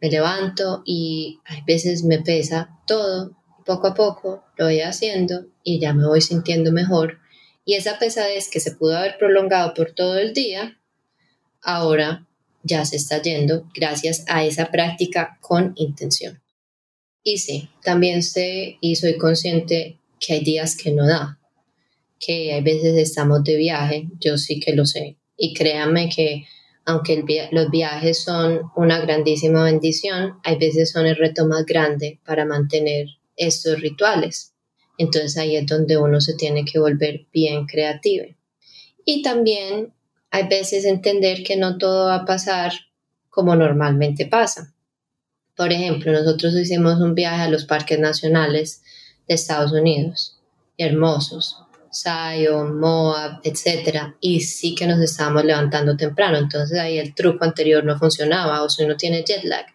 me 0.00 0.10
levanto 0.10 0.84
y 0.86 1.40
a 1.44 1.64
veces 1.64 2.04
me 2.04 2.20
pesa 2.20 2.78
todo, 2.86 3.36
poco 3.66 3.88
a 3.88 3.94
poco 3.94 4.44
lo 4.56 4.66
voy 4.66 4.80
haciendo 4.80 5.46
y 5.64 5.80
ya 5.80 5.92
me 5.92 6.06
voy 6.06 6.20
sintiendo 6.20 6.70
mejor. 6.70 7.18
Y 7.64 7.74
esa 7.74 7.98
pesadez 7.98 8.48
que 8.48 8.60
se 8.60 8.76
pudo 8.76 8.96
haber 8.96 9.18
prolongado 9.18 9.74
por 9.74 9.90
todo 9.90 10.18
el 10.18 10.34
día, 10.34 10.78
ahora 11.60 12.28
ya 12.62 12.84
se 12.84 12.94
está 12.94 13.20
yendo 13.20 13.68
gracias 13.74 14.24
a 14.28 14.44
esa 14.44 14.70
práctica 14.70 15.36
con 15.40 15.72
intención. 15.74 16.40
Y 17.22 17.38
sí, 17.38 17.68
también 17.82 18.22
sé 18.22 18.78
y 18.80 18.96
soy 18.96 19.18
consciente 19.18 19.98
que 20.18 20.34
hay 20.34 20.44
días 20.44 20.76
que 20.76 20.92
no 20.92 21.06
da, 21.06 21.38
que 22.18 22.52
hay 22.52 22.62
veces 22.62 22.96
estamos 22.96 23.44
de 23.44 23.56
viaje, 23.56 24.08
yo 24.20 24.38
sí 24.38 24.60
que 24.60 24.74
lo 24.74 24.86
sé. 24.86 25.16
Y 25.36 25.54
créanme 25.54 26.08
que 26.08 26.44
aunque 26.84 27.24
los 27.52 27.70
viajes 27.70 28.22
son 28.22 28.62
una 28.74 29.00
grandísima 29.00 29.64
bendición, 29.64 30.38
hay 30.44 30.56
veces 30.58 30.90
son 30.90 31.06
el 31.06 31.16
reto 31.16 31.46
más 31.46 31.64
grande 31.64 32.20
para 32.24 32.44
mantener 32.44 33.06
estos 33.36 33.80
rituales. 33.80 34.54
Entonces 34.98 35.36
ahí 35.36 35.56
es 35.56 35.66
donde 35.66 35.96
uno 35.96 36.20
se 36.20 36.34
tiene 36.34 36.64
que 36.64 36.78
volver 36.78 37.26
bien 37.32 37.66
creativo. 37.66 38.26
Y 39.04 39.22
también 39.22 39.92
hay 40.30 40.48
veces 40.48 40.84
entender 40.84 41.42
que 41.42 41.56
no 41.56 41.78
todo 41.78 42.06
va 42.06 42.16
a 42.16 42.24
pasar 42.24 42.72
como 43.28 43.56
normalmente 43.56 44.26
pasa. 44.26 44.74
Por 45.60 45.74
ejemplo, 45.74 46.10
nosotros 46.10 46.54
hicimos 46.56 47.02
un 47.02 47.14
viaje 47.14 47.42
a 47.42 47.50
los 47.50 47.66
parques 47.66 47.98
nacionales 47.98 48.80
de 49.28 49.34
Estados 49.34 49.72
Unidos, 49.72 50.38
hermosos, 50.78 51.58
Zion, 51.92 52.80
Moab, 52.80 53.40
etc. 53.44 54.14
Y 54.22 54.40
sí 54.40 54.74
que 54.74 54.86
nos 54.86 54.98
estábamos 55.00 55.44
levantando 55.44 55.98
temprano, 55.98 56.38
entonces 56.38 56.78
ahí 56.78 56.98
el 56.98 57.14
truco 57.14 57.44
anterior 57.44 57.84
no 57.84 57.98
funcionaba 57.98 58.62
o 58.62 58.70
si 58.70 58.84
uno 58.84 58.96
tiene 58.96 59.22
jet 59.22 59.44
lag. 59.44 59.66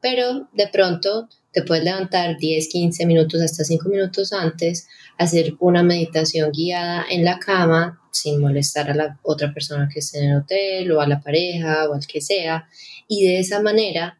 Pero 0.00 0.48
de 0.54 0.66
pronto 0.66 1.28
te 1.52 1.62
puedes 1.62 1.84
levantar 1.84 2.36
10, 2.36 2.68
15 2.68 3.06
minutos, 3.06 3.40
hasta 3.40 3.62
5 3.62 3.88
minutos 3.88 4.32
antes, 4.32 4.88
hacer 5.18 5.54
una 5.60 5.84
meditación 5.84 6.50
guiada 6.50 7.06
en 7.08 7.24
la 7.24 7.38
cama 7.38 8.00
sin 8.10 8.40
molestar 8.40 8.90
a 8.90 8.94
la 8.96 9.20
otra 9.22 9.54
persona 9.54 9.88
que 9.88 10.00
esté 10.00 10.18
en 10.18 10.30
el 10.30 10.38
hotel 10.38 10.90
o 10.90 11.00
a 11.00 11.06
la 11.06 11.20
pareja 11.20 11.88
o 11.88 11.94
al 11.94 12.04
que 12.08 12.20
sea. 12.20 12.68
Y 13.06 13.24
de 13.24 13.38
esa 13.38 13.62
manera 13.62 14.17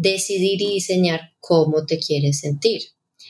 decidir 0.00 0.62
y 0.62 0.74
diseñar 0.74 1.32
cómo 1.40 1.84
te 1.84 1.98
quieres 1.98 2.40
sentir. 2.40 2.82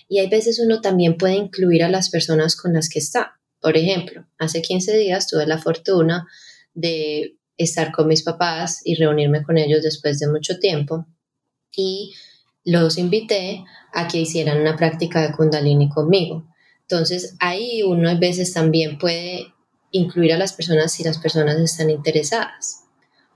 Y 0.08 0.20
hay 0.20 0.28
veces 0.28 0.60
uno 0.60 0.80
también 0.80 1.16
puede 1.16 1.34
incluir 1.34 1.82
a 1.82 1.88
las 1.88 2.10
personas 2.10 2.54
con 2.54 2.72
las 2.72 2.88
que 2.88 3.00
está. 3.00 3.40
Por 3.60 3.76
ejemplo, 3.76 4.26
hace 4.38 4.62
15 4.62 4.96
días 4.96 5.26
tuve 5.26 5.46
la 5.46 5.58
fortuna 5.58 6.28
de 6.72 7.36
estar 7.56 7.90
con 7.90 8.06
mis 8.06 8.22
papás 8.22 8.82
y 8.84 8.94
reunirme 8.94 9.42
con 9.42 9.58
ellos 9.58 9.82
después 9.82 10.18
de 10.20 10.28
mucho 10.28 10.58
tiempo 10.58 11.06
y 11.76 12.14
los 12.64 12.98
invité 12.98 13.64
a 13.92 14.06
que 14.06 14.18
hicieran 14.18 14.60
una 14.60 14.76
práctica 14.76 15.22
de 15.22 15.34
kundalini 15.34 15.88
conmigo. 15.88 16.46
Entonces 16.82 17.34
ahí 17.40 17.82
uno 17.82 18.08
a 18.08 18.14
veces 18.14 18.52
también 18.52 18.96
puede 18.96 19.52
incluir 19.90 20.32
a 20.32 20.38
las 20.38 20.52
personas 20.52 20.92
si 20.92 21.02
las 21.02 21.18
personas 21.18 21.58
están 21.58 21.90
interesadas. 21.90 22.84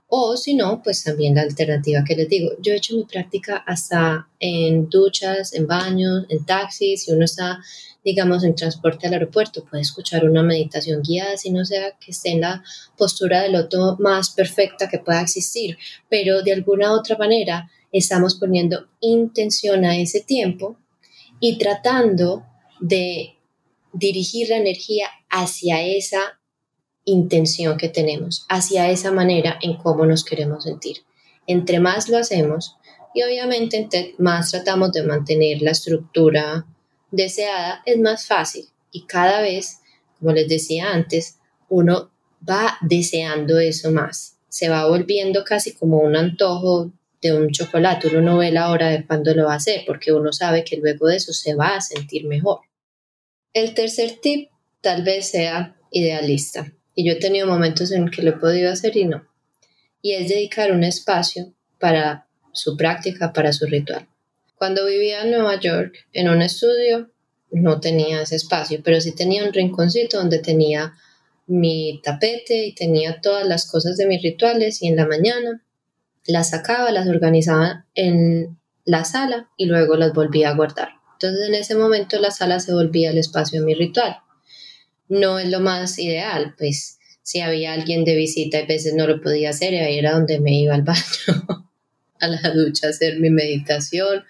O 0.07 0.37
si 0.37 0.53
no, 0.53 0.83
pues 0.83 1.03
también 1.03 1.35
la 1.35 1.41
alternativa 1.41 2.03
que 2.03 2.15
les 2.15 2.29
digo. 2.29 2.51
Yo 2.61 2.73
he 2.73 2.77
hecho 2.77 2.95
mi 2.95 3.05
práctica 3.05 3.57
hasta 3.65 4.27
en 4.39 4.87
duchas, 4.87 5.53
en 5.53 5.65
baños, 5.65 6.25
en 6.29 6.45
taxis, 6.45 7.03
si 7.03 7.11
uno 7.11 7.25
está, 7.25 7.59
digamos, 8.03 8.43
en 8.43 8.53
transporte 8.53 9.07
al 9.07 9.13
aeropuerto, 9.13 9.65
puede 9.65 9.81
escuchar 9.81 10.25
una 10.25 10.43
meditación 10.43 11.01
guiada, 11.01 11.37
si 11.37 11.51
no 11.51 11.65
sea 11.65 11.97
que 11.99 12.11
esté 12.11 12.31
en 12.31 12.41
la 12.41 12.63
postura 12.97 13.41
del 13.41 13.53
loto 13.53 13.97
más 13.99 14.29
perfecta 14.29 14.87
que 14.87 14.99
pueda 14.99 15.21
existir, 15.21 15.77
pero 16.07 16.43
de 16.43 16.53
alguna 16.53 16.93
otra 16.93 17.17
manera 17.17 17.69
estamos 17.91 18.35
poniendo 18.35 18.87
intención 18.99 19.85
a 19.85 19.97
ese 19.97 20.21
tiempo 20.21 20.77
y 21.39 21.57
tratando 21.57 22.45
de 22.79 23.35
dirigir 23.91 24.49
la 24.49 24.57
energía 24.57 25.07
hacia 25.29 25.81
esa 25.81 26.34
intención 27.05 27.77
que 27.77 27.89
tenemos, 27.89 28.45
hacia 28.49 28.89
esa 28.89 29.11
manera 29.11 29.57
en 29.61 29.77
cómo 29.77 30.05
nos 30.05 30.25
queremos 30.25 30.63
sentir. 30.63 30.97
Entre 31.47 31.79
más 31.79 32.09
lo 32.09 32.17
hacemos 32.17 32.75
y 33.13 33.23
obviamente 33.23 34.15
más 34.17 34.51
tratamos 34.51 34.91
de 34.91 35.03
mantener 35.03 35.61
la 35.61 35.71
estructura 35.71 36.65
deseada, 37.11 37.81
es 37.85 37.97
más 37.99 38.25
fácil 38.25 38.65
y 38.91 39.05
cada 39.05 39.41
vez, 39.41 39.79
como 40.19 40.31
les 40.33 40.49
decía 40.49 40.91
antes, 40.91 41.37
uno 41.69 42.11
va 42.47 42.77
deseando 42.81 43.59
eso 43.59 43.91
más, 43.91 44.37
se 44.49 44.67
va 44.69 44.87
volviendo 44.87 45.43
casi 45.43 45.73
como 45.73 45.99
un 45.99 46.15
antojo 46.15 46.91
de 47.21 47.33
un 47.33 47.51
chocolate, 47.51 48.07
uno 48.07 48.21
no 48.21 48.37
ve 48.39 48.51
la 48.51 48.69
hora 48.71 48.89
de 48.89 49.05
cuándo 49.05 49.33
lo 49.33 49.45
va 49.45 49.53
a 49.53 49.57
hacer 49.57 49.83
porque 49.85 50.11
uno 50.11 50.33
sabe 50.33 50.63
que 50.63 50.77
luego 50.77 51.07
de 51.07 51.17
eso 51.17 51.33
se 51.33 51.55
va 51.55 51.75
a 51.75 51.81
sentir 51.81 52.25
mejor. 52.25 52.61
El 53.53 53.73
tercer 53.73 54.19
tip 54.21 54.49
tal 54.81 55.03
vez 55.03 55.29
sea 55.29 55.75
idealista 55.91 56.71
y 56.95 57.05
yo 57.05 57.13
he 57.13 57.19
tenido 57.19 57.45
momentos 57.45 57.91
en 57.91 58.09
que 58.09 58.23
lo 58.23 58.31
he 58.31 58.37
podido 58.37 58.71
hacer 58.71 58.95
y 58.95 59.05
no. 59.05 59.27
Y 60.01 60.13
es 60.13 60.29
dedicar 60.29 60.71
un 60.71 60.83
espacio 60.83 61.53
para 61.79 62.27
su 62.53 62.77
práctica, 62.77 63.33
para 63.33 63.51
su 63.51 63.65
ritual. 63.65 64.07
Cuando 64.55 64.85
vivía 64.85 65.23
en 65.23 65.31
Nueva 65.31 65.59
York, 65.59 66.07
en 66.13 66.29
un 66.29 66.41
estudio, 66.41 67.11
no 67.51 67.79
tenía 67.81 68.21
ese 68.21 68.37
espacio, 68.37 68.79
pero 68.83 69.01
sí 69.01 69.13
tenía 69.13 69.43
un 69.43 69.53
rinconcito 69.53 70.17
donde 70.17 70.39
tenía 70.39 70.93
mi 71.47 72.01
tapete 72.01 72.65
y 72.65 72.73
tenía 72.73 73.19
todas 73.21 73.45
las 73.45 73.69
cosas 73.69 73.97
de 73.97 74.07
mis 74.07 74.23
rituales 74.23 74.81
y 74.81 74.87
en 74.87 74.95
la 74.95 75.05
mañana 75.05 75.61
las 76.25 76.51
sacaba, 76.51 76.91
las 76.91 77.07
organizaba 77.07 77.85
en 77.93 78.57
la 78.85 79.03
sala 79.03 79.49
y 79.57 79.65
luego 79.65 79.95
las 79.95 80.13
volvía 80.13 80.49
a 80.49 80.55
guardar. 80.55 80.89
Entonces 81.13 81.47
en 81.47 81.55
ese 81.55 81.75
momento 81.75 82.19
la 82.19 82.31
sala 82.31 82.59
se 82.59 82.73
volvía 82.73 83.11
el 83.11 83.17
espacio 83.17 83.59
de 83.59 83.65
mi 83.65 83.75
ritual 83.75 84.17
no 85.07 85.39
es 85.39 85.49
lo 85.49 85.59
más 85.59 85.99
ideal, 85.99 86.55
pues 86.57 86.99
si 87.21 87.41
había 87.41 87.73
alguien 87.73 88.05
de 88.05 88.15
visita 88.15 88.59
a 88.59 88.65
veces 88.65 88.93
no 88.93 89.07
lo 89.07 89.19
podía 89.21 89.49
hacer 89.49 89.73
y 89.73 89.77
ahí 89.77 89.97
era 89.97 90.13
donde 90.13 90.39
me 90.39 90.53
iba 90.53 90.75
al 90.75 90.83
baño, 90.83 91.65
a 92.19 92.27
la 92.27 92.51
ducha, 92.51 92.87
a 92.87 92.89
hacer 92.91 93.19
mi 93.19 93.29
meditación. 93.29 94.23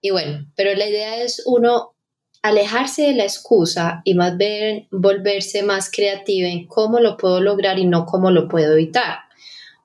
Y 0.00 0.10
bueno, 0.10 0.50
pero 0.54 0.74
la 0.74 0.88
idea 0.88 1.22
es 1.22 1.42
uno 1.44 1.94
alejarse 2.42 3.02
de 3.02 3.14
la 3.14 3.24
excusa 3.24 4.00
y 4.04 4.14
más 4.14 4.36
bien 4.36 4.86
volverse 4.90 5.62
más 5.62 5.90
creativa 5.90 6.48
en 6.48 6.66
cómo 6.66 7.00
lo 7.00 7.16
puedo 7.16 7.40
lograr 7.40 7.78
y 7.78 7.84
no 7.84 8.06
cómo 8.06 8.30
lo 8.30 8.48
puedo 8.48 8.74
evitar. 8.74 9.18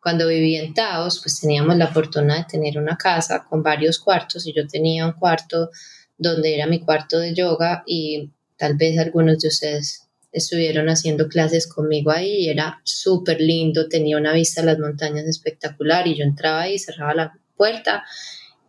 Cuando 0.01 0.27
viví 0.27 0.55
en 0.57 0.73
Taos, 0.73 1.19
pues 1.21 1.39
teníamos 1.39 1.77
la 1.77 1.87
fortuna 1.87 2.37
de 2.37 2.43
tener 2.43 2.77
una 2.77 2.97
casa 2.97 3.45
con 3.49 3.63
varios 3.63 3.99
cuartos 3.99 4.45
y 4.45 4.53
yo 4.53 4.67
tenía 4.67 5.05
un 5.05 5.13
cuarto 5.13 5.71
donde 6.17 6.53
era 6.53 6.67
mi 6.67 6.79
cuarto 6.79 7.19
de 7.19 7.33
yoga 7.33 7.83
y 7.87 8.29
Tal 8.63 8.77
vez 8.77 8.97
algunos 8.97 9.39
de 9.39 9.49
ustedes 9.49 10.07
estuvieron 10.31 10.87
haciendo 10.87 11.27
clases 11.27 11.67
conmigo 11.67 12.11
ahí 12.11 12.45
y 12.45 12.49
era 12.49 12.79
súper 12.85 13.41
lindo, 13.41 13.89
tenía 13.89 14.17
una 14.17 14.31
vista 14.31 14.61
a 14.61 14.63
las 14.63 14.79
montañas 14.79 15.25
espectacular 15.25 16.07
y 16.07 16.15
yo 16.15 16.23
entraba 16.23 16.61
ahí, 16.61 16.79
cerraba 16.79 17.13
la 17.13 17.37
puerta 17.57 18.05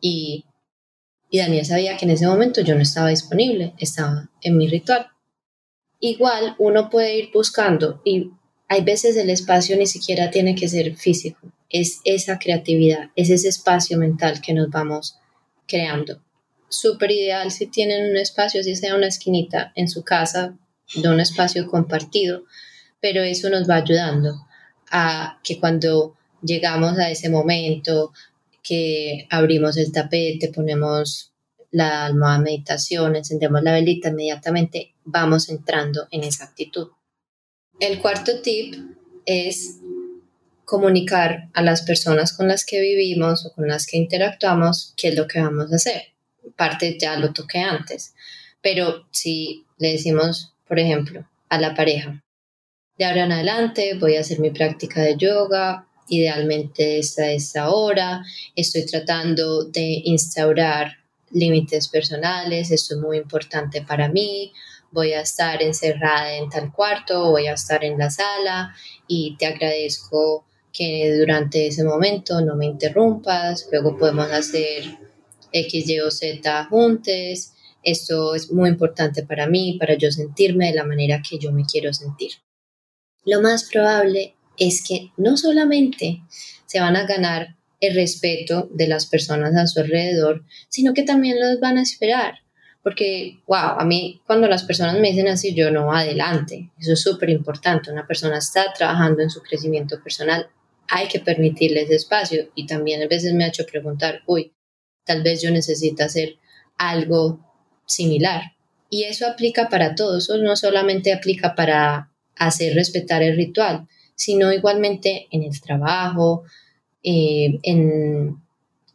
y, 0.00 0.46
y 1.30 1.38
Daniel 1.38 1.64
sabía 1.64 1.96
que 1.96 2.06
en 2.06 2.10
ese 2.10 2.26
momento 2.26 2.60
yo 2.60 2.74
no 2.74 2.82
estaba 2.82 3.10
disponible, 3.10 3.72
estaba 3.78 4.28
en 4.42 4.56
mi 4.56 4.66
ritual. 4.66 5.06
Igual 6.00 6.56
uno 6.58 6.90
puede 6.90 7.16
ir 7.16 7.30
buscando 7.32 8.02
y 8.04 8.32
hay 8.66 8.82
veces 8.82 9.16
el 9.16 9.30
espacio 9.30 9.76
ni 9.76 9.86
siquiera 9.86 10.32
tiene 10.32 10.56
que 10.56 10.66
ser 10.66 10.96
físico, 10.96 11.52
es 11.70 12.00
esa 12.04 12.40
creatividad, 12.40 13.12
es 13.14 13.30
ese 13.30 13.46
espacio 13.46 13.96
mental 13.96 14.40
que 14.40 14.54
nos 14.54 14.70
vamos 14.70 15.20
creando 15.68 16.23
súper 16.74 17.10
ideal 17.10 17.50
si 17.50 17.66
tienen 17.66 18.10
un 18.10 18.16
espacio, 18.16 18.62
si 18.62 18.76
sea 18.76 18.94
una 18.94 19.08
esquinita 19.08 19.72
en 19.74 19.88
su 19.88 20.02
casa, 20.02 20.56
de 20.94 21.08
un 21.08 21.20
espacio 21.20 21.66
compartido, 21.66 22.44
pero 23.00 23.22
eso 23.22 23.50
nos 23.50 23.68
va 23.68 23.76
ayudando 23.76 24.46
a 24.90 25.40
que 25.42 25.58
cuando 25.58 26.16
llegamos 26.42 26.98
a 26.98 27.10
ese 27.10 27.28
momento, 27.28 28.12
que 28.62 29.26
abrimos 29.30 29.76
el 29.76 29.92
tapete, 29.92 30.48
ponemos 30.48 31.32
la 31.70 32.06
almohada 32.06 32.38
meditación, 32.38 33.16
encendemos 33.16 33.62
la 33.62 33.72
velita, 33.72 34.10
inmediatamente 34.10 34.94
vamos 35.04 35.48
entrando 35.48 36.06
en 36.10 36.24
esa 36.24 36.44
actitud. 36.44 36.88
El 37.80 37.98
cuarto 38.00 38.40
tip 38.40 38.74
es 39.26 39.80
comunicar 40.64 41.50
a 41.52 41.62
las 41.62 41.82
personas 41.82 42.32
con 42.32 42.48
las 42.48 42.64
que 42.64 42.80
vivimos 42.80 43.44
o 43.44 43.52
con 43.52 43.66
las 43.68 43.86
que 43.86 43.96
interactuamos 43.96 44.94
qué 44.96 45.08
es 45.08 45.16
lo 45.16 45.26
que 45.26 45.40
vamos 45.40 45.72
a 45.72 45.76
hacer. 45.76 46.13
Parte 46.56 46.96
ya 46.98 47.16
lo 47.16 47.32
toqué 47.32 47.60
antes, 47.60 48.14
pero 48.60 49.06
si 49.10 49.64
le 49.78 49.92
decimos, 49.92 50.54
por 50.66 50.78
ejemplo, 50.78 51.28
a 51.48 51.58
la 51.58 51.74
pareja, 51.74 52.22
de 52.96 53.04
ahora 53.04 53.24
en 53.24 53.32
adelante 53.32 53.94
voy 53.98 54.16
a 54.16 54.20
hacer 54.20 54.38
mi 54.38 54.50
práctica 54.50 55.02
de 55.02 55.16
yoga, 55.16 55.88
idealmente 56.08 56.98
esta 56.98 57.30
es 57.30 57.56
ahora, 57.56 58.24
estoy 58.54 58.86
tratando 58.86 59.64
de 59.64 60.02
instaurar 60.04 60.98
límites 61.30 61.88
personales, 61.88 62.70
esto 62.70 62.94
es 62.94 63.00
muy 63.00 63.18
importante 63.18 63.82
para 63.82 64.08
mí, 64.08 64.52
voy 64.92 65.12
a 65.12 65.22
estar 65.22 65.60
encerrada 65.60 66.36
en 66.36 66.48
tal 66.48 66.72
cuarto, 66.72 67.30
voy 67.30 67.48
a 67.48 67.54
estar 67.54 67.84
en 67.84 67.98
la 67.98 68.10
sala 68.10 68.74
y 69.08 69.36
te 69.36 69.46
agradezco 69.46 70.46
que 70.72 71.16
durante 71.18 71.66
ese 71.66 71.84
momento 71.84 72.40
no 72.40 72.54
me 72.54 72.66
interrumpas, 72.66 73.66
luego 73.70 73.96
podemos 73.96 74.30
hacer 74.30 75.03
X, 75.54 75.88
Y 75.88 76.00
o 76.00 76.10
Z 76.10 76.66
juntos. 76.68 77.52
Esto 77.82 78.34
es 78.34 78.50
muy 78.50 78.68
importante 78.68 79.22
para 79.22 79.46
mí, 79.46 79.76
para 79.78 79.94
yo 79.94 80.10
sentirme 80.10 80.68
de 80.68 80.74
la 80.74 80.84
manera 80.84 81.22
que 81.28 81.38
yo 81.38 81.52
me 81.52 81.64
quiero 81.64 81.92
sentir. 81.92 82.32
Lo 83.24 83.40
más 83.40 83.70
probable 83.70 84.36
es 84.58 84.84
que 84.86 85.12
no 85.16 85.36
solamente 85.36 86.22
se 86.66 86.80
van 86.80 86.96
a 86.96 87.06
ganar 87.06 87.56
el 87.80 87.94
respeto 87.94 88.68
de 88.72 88.88
las 88.88 89.06
personas 89.06 89.54
a 89.56 89.66
su 89.66 89.80
alrededor, 89.80 90.44
sino 90.68 90.94
que 90.94 91.02
también 91.02 91.38
los 91.40 91.60
van 91.60 91.78
a 91.78 91.82
esperar. 91.82 92.38
Porque, 92.82 93.38
wow, 93.46 93.78
a 93.78 93.84
mí 93.84 94.20
cuando 94.26 94.46
las 94.46 94.64
personas 94.64 94.98
me 94.98 95.10
dicen 95.10 95.28
así, 95.28 95.54
yo 95.54 95.70
no, 95.70 95.92
adelante. 95.92 96.70
Eso 96.78 96.92
es 96.92 97.00
súper 97.02 97.30
importante. 97.30 97.90
Una 97.90 98.06
persona 98.06 98.38
está 98.38 98.72
trabajando 98.74 99.22
en 99.22 99.30
su 99.30 99.40
crecimiento 99.42 100.02
personal 100.02 100.48
hay 100.88 101.08
que 101.08 101.20
permitirle 101.20 101.82
ese 101.82 101.94
espacio 101.94 102.48
y 102.54 102.66
también 102.66 103.02
a 103.02 103.08
veces 103.08 103.32
me 103.32 103.44
ha 103.44 103.48
hecho 103.48 103.66
preguntar, 103.66 104.22
uy, 104.26 104.52
tal 105.04 105.22
vez 105.22 105.42
yo 105.42 105.50
necesito 105.50 106.04
hacer 106.04 106.36
algo 106.76 107.40
similar. 107.86 108.52
Y 108.90 109.04
eso 109.04 109.26
aplica 109.26 109.68
para 109.68 109.94
todos, 109.94 110.24
eso 110.24 110.38
no 110.38 110.56
solamente 110.56 111.12
aplica 111.12 111.54
para 111.54 112.10
hacer 112.36 112.74
respetar 112.74 113.22
el 113.22 113.36
ritual, 113.36 113.88
sino 114.14 114.52
igualmente 114.52 115.26
en 115.30 115.42
el 115.42 115.60
trabajo, 115.60 116.44
eh, 117.02 117.58
en 117.62 118.36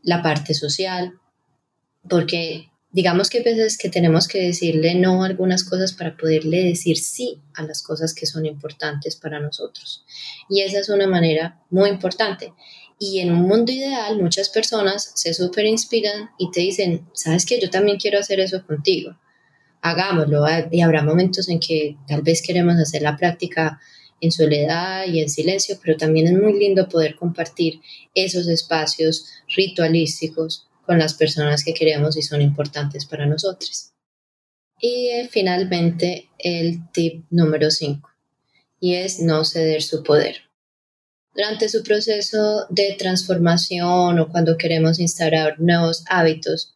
la 0.04 0.22
parte 0.22 0.54
social, 0.54 1.14
porque 2.08 2.70
digamos 2.92 3.30
que 3.30 3.40
hay 3.40 3.44
veces 3.44 3.78
que 3.78 3.90
tenemos 3.90 4.28
que 4.28 4.42
decirle 4.42 4.96
no 4.96 5.24
a 5.24 5.28
algunas 5.28 5.64
cosas 5.64 5.94
para 5.94 6.16
poderle 6.18 6.64
decir 6.64 6.98
sí 6.98 7.42
a 7.54 7.64
las 7.64 7.84
cosas 7.84 8.14
que 8.14 8.26
son 8.26 8.46
importantes 8.46 9.16
para 9.16 9.40
nosotros. 9.40 10.06
Y 10.50 10.62
esa 10.62 10.80
es 10.80 10.90
una 10.90 11.08
manera 11.08 11.60
muy 11.70 11.90
importante. 11.90 12.54
Y 13.02 13.20
en 13.20 13.32
un 13.32 13.44
mundo 13.48 13.72
ideal, 13.72 14.22
muchas 14.22 14.50
personas 14.50 15.14
se 15.16 15.34
súper 15.34 15.66
inspiran 15.66 16.32
y 16.38 16.52
te 16.52 16.60
dicen, 16.60 17.08
sabes 17.14 17.46
que 17.46 17.60
yo 17.60 17.70
también 17.70 17.98
quiero 17.98 18.20
hacer 18.20 18.42
eso 18.42 18.66
contigo. 18.66 19.18
Hagámoslo. 19.82 20.44
Y 20.70 20.82
habrá 20.82 21.02
momentos 21.02 21.48
en 21.48 21.62
que 21.62 21.96
tal 22.08 22.22
vez 22.22 22.42
queremos 22.42 22.76
hacer 22.76 23.02
la 23.02 23.16
práctica 23.16 23.80
en 24.20 24.34
soledad 24.34 25.06
y 25.08 25.22
en 25.22 25.30
silencio, 25.30 25.80
pero 25.82 25.96
también 25.96 26.28
es 26.28 26.34
muy 26.34 26.60
lindo 26.60 26.90
poder 26.90 27.16
compartir 27.16 27.80
esos 28.14 28.50
espacios 28.50 29.28
ritualísticos 29.56 30.68
con 30.86 31.00
las 31.00 31.14
personas 31.14 31.64
que 31.64 31.74
queremos 31.74 32.18
y 32.18 32.22
son 32.22 32.42
importantes 32.42 33.06
para 33.06 33.26
nosotros. 33.26 33.92
Y 34.82 35.08
eh, 35.08 35.30
finalmente 35.32 36.30
el 36.38 36.90
tip 36.92 37.24
número 37.30 37.72
5 37.72 38.10
y 38.82 38.96
es 38.96 39.20
no 39.20 39.46
ceder 39.46 39.82
su 39.82 40.04
poder. 40.04 40.49
Durante 41.34 41.70
su 41.70 41.84
proceso 41.84 42.66
de 42.70 42.96
transformación 42.98 44.20
o 44.20 44.30
cuando 44.30 44.58
queremos 44.58 45.00
instaurar 45.00 45.60
nuevos 45.60 46.04
hábitos, 46.10 46.76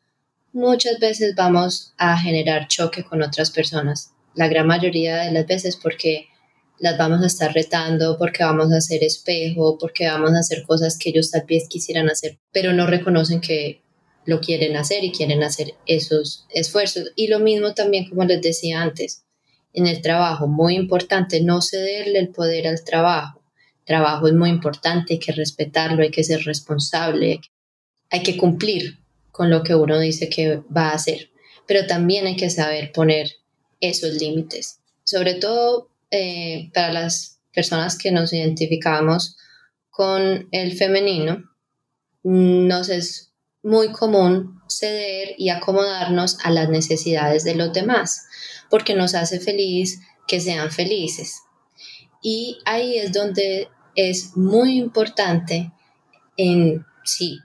muchas 0.54 1.00
veces 1.00 1.34
vamos 1.36 1.94
a 1.98 2.18
generar 2.18 2.68
choque 2.68 3.04
con 3.04 3.22
otras 3.22 3.52
personas. 3.52 4.12
La 4.36 4.48
gran 4.48 4.68
mayoría 4.68 5.24
de 5.24 5.32
las 5.32 5.48
veces 5.48 5.76
porque 5.76 6.28
las 6.80 6.98
vamos 6.98 7.24
a 7.24 7.28
estar 7.28 7.54
retando, 7.54 8.18
porque 8.18 8.44
vamos 8.44 8.72
a 8.72 8.78
hacer 8.78 9.04
espejo, 9.04 9.78
porque 9.80 10.08
vamos 10.08 10.34
a 10.34 10.40
hacer 10.40 10.64
cosas 10.64 10.98
que 10.98 11.10
ellos 11.10 11.32
tal 11.32 11.46
vez 11.48 11.68
quisieran 11.68 12.10
hacer, 12.10 12.40
pero 12.52 12.74
no 12.74 12.88
reconocen 12.88 13.42
que 13.42 13.82
lo 14.26 14.40
quieren 14.40 14.78
hacer 14.78 15.04
y 15.04 15.12
quieren 15.12 15.44
hacer 15.44 15.74
esos 15.86 16.46
esfuerzos. 16.50 17.12
Y 17.16 17.28
lo 17.28 17.40
mismo 17.40 17.74
también, 17.74 18.10
como 18.10 18.24
les 18.24 18.42
decía 18.42 18.82
antes, 18.82 19.26
en 19.74 19.88
el 19.88 20.02
trabajo, 20.02 20.48
muy 20.48 20.76
importante 20.76 21.42
no 21.42 21.62
cederle 21.62 22.20
el 22.20 22.30
poder 22.30 22.68
al 22.68 22.84
trabajo. 22.84 23.43
Trabajo 23.86 24.28
es 24.28 24.34
muy 24.34 24.50
importante, 24.50 25.14
hay 25.14 25.20
que 25.20 25.32
respetarlo, 25.32 26.04
hay 26.04 26.12
que 26.12 26.24
ser 26.24 26.44
responsable, 26.44 27.42
hay 28.10 28.24
que 28.24 28.38
cumplir 28.38 29.00
con 29.32 29.50
lo 29.50 29.64
que 29.64 29.76
uno 29.76 30.00
dice 30.00 30.30
que 30.30 30.62
va 30.76 30.90
a 30.90 30.96
hacer, 30.96 31.32
pero 31.68 31.88
también 31.88 32.28
hay 32.28 32.36
que 32.36 32.50
saber 32.50 32.92
poner 32.92 33.32
esos 33.80 34.14
límites, 34.14 34.80
sobre 35.04 35.36
todo 35.36 35.90
eh, 36.12 36.70
para 36.74 36.94
las 36.94 37.40
personas 37.54 37.98
que 37.98 38.12
nos 38.12 38.32
identificamos 38.34 39.38
con 39.90 40.48
el 40.52 40.78
femenino, 40.78 41.44
nos 42.24 42.90
es 42.90 43.34
muy 43.64 43.92
común 43.92 44.62
ceder 44.68 45.36
y 45.38 45.50
acomodarnos 45.50 46.38
a 46.44 46.52
las 46.52 46.70
necesidades 46.70 47.44
de 47.44 47.56
los 47.56 47.74
demás, 47.74 48.26
porque 48.70 48.96
nos 48.96 49.16
hace 49.16 49.40
feliz 49.40 50.00
que 50.28 50.40
sean 50.40 50.72
felices. 50.72 51.42
Y 52.24 52.58
ahí 52.66 52.98
es 52.98 53.14
donde 53.14 53.68
es 53.96 54.36
muy 54.36 54.78
importante 54.78 55.72
en 56.36 56.84
sí. 57.04 57.38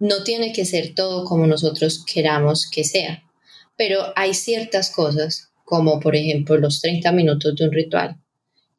No 0.00 0.24
tiene 0.24 0.52
que 0.52 0.64
ser 0.64 0.96
todo 0.96 1.24
como 1.24 1.46
nosotros 1.46 2.04
queramos 2.04 2.68
que 2.68 2.82
sea, 2.82 3.22
pero 3.76 4.12
hay 4.16 4.34
ciertas 4.34 4.90
cosas, 4.90 5.52
como 5.64 6.00
por 6.00 6.16
ejemplo 6.16 6.56
los 6.56 6.80
30 6.80 7.12
minutos 7.12 7.54
de 7.54 7.66
un 7.66 7.72
ritual, 7.72 8.20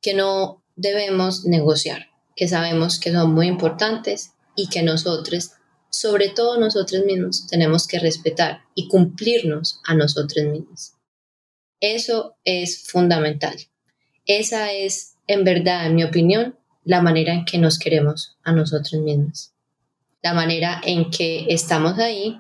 que 0.02 0.13
no 0.13 0.62
debemos 0.76 1.45
negociar, 1.45 2.08
que 2.36 2.49
sabemos 2.49 2.99
que 2.99 3.13
son 3.13 3.34
muy 3.34 3.47
importantes 3.47 4.34
y 4.58 4.67
que 4.67 4.84
nosotros 4.84 5.52
sobre 5.93 6.30
todo 6.30 6.60
nosotros 6.60 7.06
mismos, 7.06 7.45
tenemos 7.45 7.88
que 7.88 7.99
respetar 7.99 8.63
y 8.73 8.88
cumplirnos 8.88 9.80
a 9.86 9.93
nosotros 9.93 10.43
mismos. 10.47 10.93
Eso 11.80 12.36
es 12.43 12.88
fundamental. 12.88 13.56
Esa 14.25 14.71
es, 14.71 15.15
en 15.27 15.43
verdad, 15.43 15.88
en 15.88 15.95
mi 15.95 16.03
opinión, 16.03 16.55
la 16.83 17.01
manera 17.01 17.33
en 17.33 17.45
que 17.45 17.57
nos 17.57 17.79
queremos 17.79 18.38
a 18.43 18.51
nosotros 18.51 19.01
mismos. 19.01 19.51
La 20.21 20.33
manera 20.33 20.81
en 20.86 21.09
que 21.12 21.45
estamos 21.49 21.99
ahí 21.99 22.39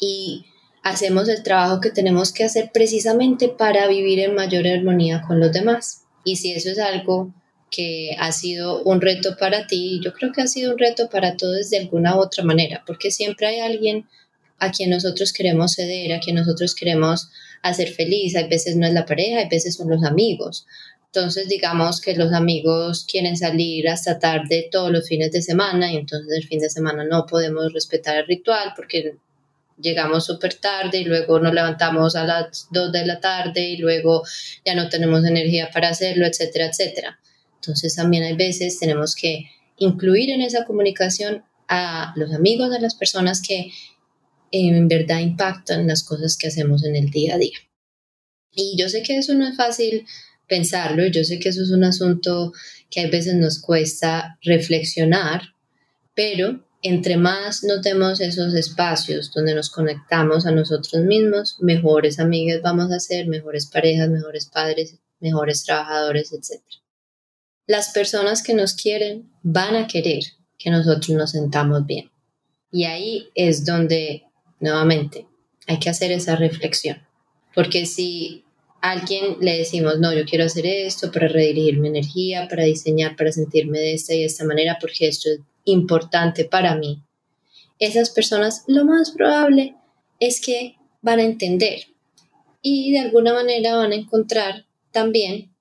y 0.00 0.46
hacemos 0.82 1.28
el 1.28 1.42
trabajo 1.42 1.80
que 1.80 1.90
tenemos 1.90 2.32
que 2.32 2.44
hacer 2.44 2.70
precisamente 2.72 3.48
para 3.48 3.86
vivir 3.88 4.20
en 4.20 4.34
mayor 4.34 4.66
armonía 4.66 5.22
con 5.26 5.40
los 5.40 5.52
demás. 5.52 6.04
Y 6.24 6.36
si 6.36 6.52
eso 6.52 6.70
es 6.70 6.78
algo 6.78 7.34
que 7.70 8.16
ha 8.18 8.32
sido 8.32 8.82
un 8.82 9.00
reto 9.00 9.36
para 9.38 9.66
ti, 9.66 10.00
yo 10.02 10.12
creo 10.12 10.32
que 10.32 10.42
ha 10.42 10.46
sido 10.46 10.72
un 10.72 10.78
reto 10.78 11.08
para 11.10 11.36
todos 11.36 11.70
de 11.70 11.78
alguna 11.78 12.16
u 12.16 12.20
otra 12.20 12.44
manera, 12.44 12.82
porque 12.86 13.10
siempre 13.10 13.46
hay 13.46 13.60
alguien 13.60 14.06
a 14.58 14.70
quien 14.72 14.90
nosotros 14.90 15.32
queremos 15.32 15.74
ceder, 15.74 16.12
a 16.12 16.20
quien 16.20 16.36
nosotros 16.36 16.74
queremos 16.74 17.30
hacer 17.62 17.88
feliz, 17.88 18.36
a 18.36 18.46
veces 18.46 18.76
no 18.76 18.86
es 18.86 18.92
la 18.92 19.06
pareja, 19.06 19.40
a 19.40 19.48
veces 19.48 19.76
son 19.76 19.88
los 19.88 20.04
amigos. 20.04 20.66
Entonces 21.06 21.48
digamos 21.48 22.00
que 22.00 22.14
los 22.14 22.32
amigos 22.32 23.06
quieren 23.10 23.36
salir 23.36 23.88
hasta 23.88 24.18
tarde 24.18 24.68
todos 24.70 24.90
los 24.90 25.08
fines 25.08 25.32
de 25.32 25.40
semana 25.40 25.90
y 25.92 25.96
entonces 25.96 26.30
el 26.36 26.46
fin 26.46 26.60
de 26.60 26.68
semana 26.68 27.04
no 27.04 27.24
podemos 27.26 27.72
respetar 27.72 28.18
el 28.18 28.26
ritual 28.26 28.74
porque 28.76 29.16
llegamos 29.80 30.26
súper 30.26 30.54
tarde 30.54 30.98
y 30.98 31.04
luego 31.04 31.40
nos 31.40 31.54
levantamos 31.54 32.14
a 32.14 32.24
las 32.24 32.68
2 32.72 32.92
de 32.92 33.06
la 33.06 33.20
tarde 33.20 33.70
y 33.70 33.76
luego 33.78 34.22
ya 34.64 34.74
no 34.74 34.88
tenemos 34.88 35.24
energía 35.24 35.70
para 35.72 35.88
hacerlo, 35.88 36.26
etcétera, 36.26 36.66
etcétera. 36.66 37.18
Entonces 37.54 37.94
también 37.94 38.24
hay 38.24 38.34
veces 38.34 38.78
tenemos 38.78 39.14
que 39.14 39.50
incluir 39.78 40.30
en 40.30 40.42
esa 40.42 40.64
comunicación 40.64 41.42
a 41.68 42.12
los 42.16 42.32
amigos, 42.32 42.72
a 42.72 42.80
las 42.80 42.94
personas 42.94 43.40
que 43.40 43.70
en 44.52 44.88
verdad 44.88 45.20
impactan 45.20 45.86
las 45.86 46.02
cosas 46.02 46.36
que 46.36 46.48
hacemos 46.48 46.84
en 46.84 46.96
el 46.96 47.10
día 47.10 47.34
a 47.34 47.38
día. 47.38 47.58
Y 48.52 48.76
yo 48.78 48.88
sé 48.88 49.02
que 49.02 49.18
eso 49.18 49.34
no 49.34 49.46
es 49.46 49.56
fácil 49.56 50.06
pensarlo, 50.48 51.06
yo 51.06 51.24
sé 51.24 51.38
que 51.38 51.50
eso 51.50 51.62
es 51.62 51.70
un 51.70 51.84
asunto 51.84 52.52
que 52.90 53.00
a 53.00 53.08
veces 53.08 53.34
nos 53.34 53.60
cuesta 53.60 54.38
reflexionar, 54.42 55.42
pero 56.14 56.64
entre 56.82 57.16
más 57.16 57.64
notemos 57.64 58.20
esos 58.20 58.54
espacios 58.54 59.32
donde 59.32 59.54
nos 59.54 59.68
conectamos 59.70 60.46
a 60.46 60.52
nosotros 60.52 61.04
mismos, 61.04 61.56
mejores 61.60 62.18
amigas 62.18 62.62
vamos 62.62 62.92
a 62.92 63.00
ser, 63.00 63.26
mejores 63.26 63.66
parejas, 63.66 64.08
mejores 64.08 64.46
padres, 64.46 64.96
mejores 65.20 65.64
trabajadores, 65.64 66.32
etc. 66.32 66.62
Las 67.66 67.90
personas 67.90 68.42
que 68.42 68.54
nos 68.54 68.74
quieren 68.74 69.30
van 69.42 69.76
a 69.76 69.86
querer 69.86 70.22
que 70.56 70.70
nosotros 70.70 71.10
nos 71.10 71.32
sentamos 71.32 71.84
bien. 71.86 72.10
Y 72.70 72.84
ahí 72.84 73.28
es 73.34 73.64
donde, 73.64 74.24
nuevamente, 74.60 75.26
hay 75.66 75.78
que 75.78 75.90
hacer 75.90 76.12
esa 76.12 76.36
reflexión. 76.36 76.98
Porque 77.54 77.86
si 77.86 78.44
a 78.80 78.92
alguien 78.92 79.36
le 79.40 79.58
decimos, 79.58 79.98
no, 79.98 80.14
yo 80.14 80.24
quiero 80.24 80.44
hacer 80.44 80.66
esto 80.66 81.10
para 81.10 81.28
redirigir 81.28 81.78
mi 81.78 81.88
energía, 81.88 82.46
para 82.48 82.64
diseñar, 82.64 83.16
para 83.16 83.32
sentirme 83.32 83.78
de 83.78 83.94
esta 83.94 84.14
y 84.14 84.20
de 84.20 84.26
esta 84.26 84.44
manera, 84.44 84.78
porque 84.80 85.08
esto 85.08 85.28
es 85.30 85.40
importante 85.64 86.44
para 86.44 86.74
mí, 86.76 87.02
esas 87.78 88.10
personas 88.10 88.64
lo 88.66 88.84
más 88.84 89.12
probable 89.12 89.76
es 90.20 90.40
que 90.40 90.76
van 91.00 91.20
a 91.20 91.24
entender 91.24 91.80
y 92.60 92.92
de 92.92 93.00
alguna 93.00 93.32
manera 93.32 93.76
van 93.76 93.92
a 93.92 93.96
encontrar 93.96 94.66
también 94.90 95.54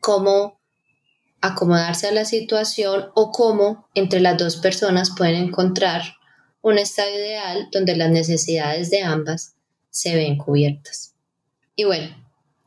cómo 0.00 0.58
acomodarse 1.40 2.08
a 2.08 2.12
la 2.12 2.24
situación 2.24 3.10
o 3.14 3.30
cómo 3.30 3.88
entre 3.94 4.20
las 4.20 4.38
dos 4.38 4.56
personas 4.56 5.12
pueden 5.16 5.36
encontrar 5.36 6.15
un 6.66 6.78
estado 6.78 7.10
ideal 7.10 7.68
donde 7.70 7.96
las 7.96 8.10
necesidades 8.10 8.90
de 8.90 9.02
ambas 9.02 9.54
se 9.90 10.16
ven 10.16 10.36
cubiertas. 10.36 11.14
Y 11.74 11.84
bueno, 11.84 12.08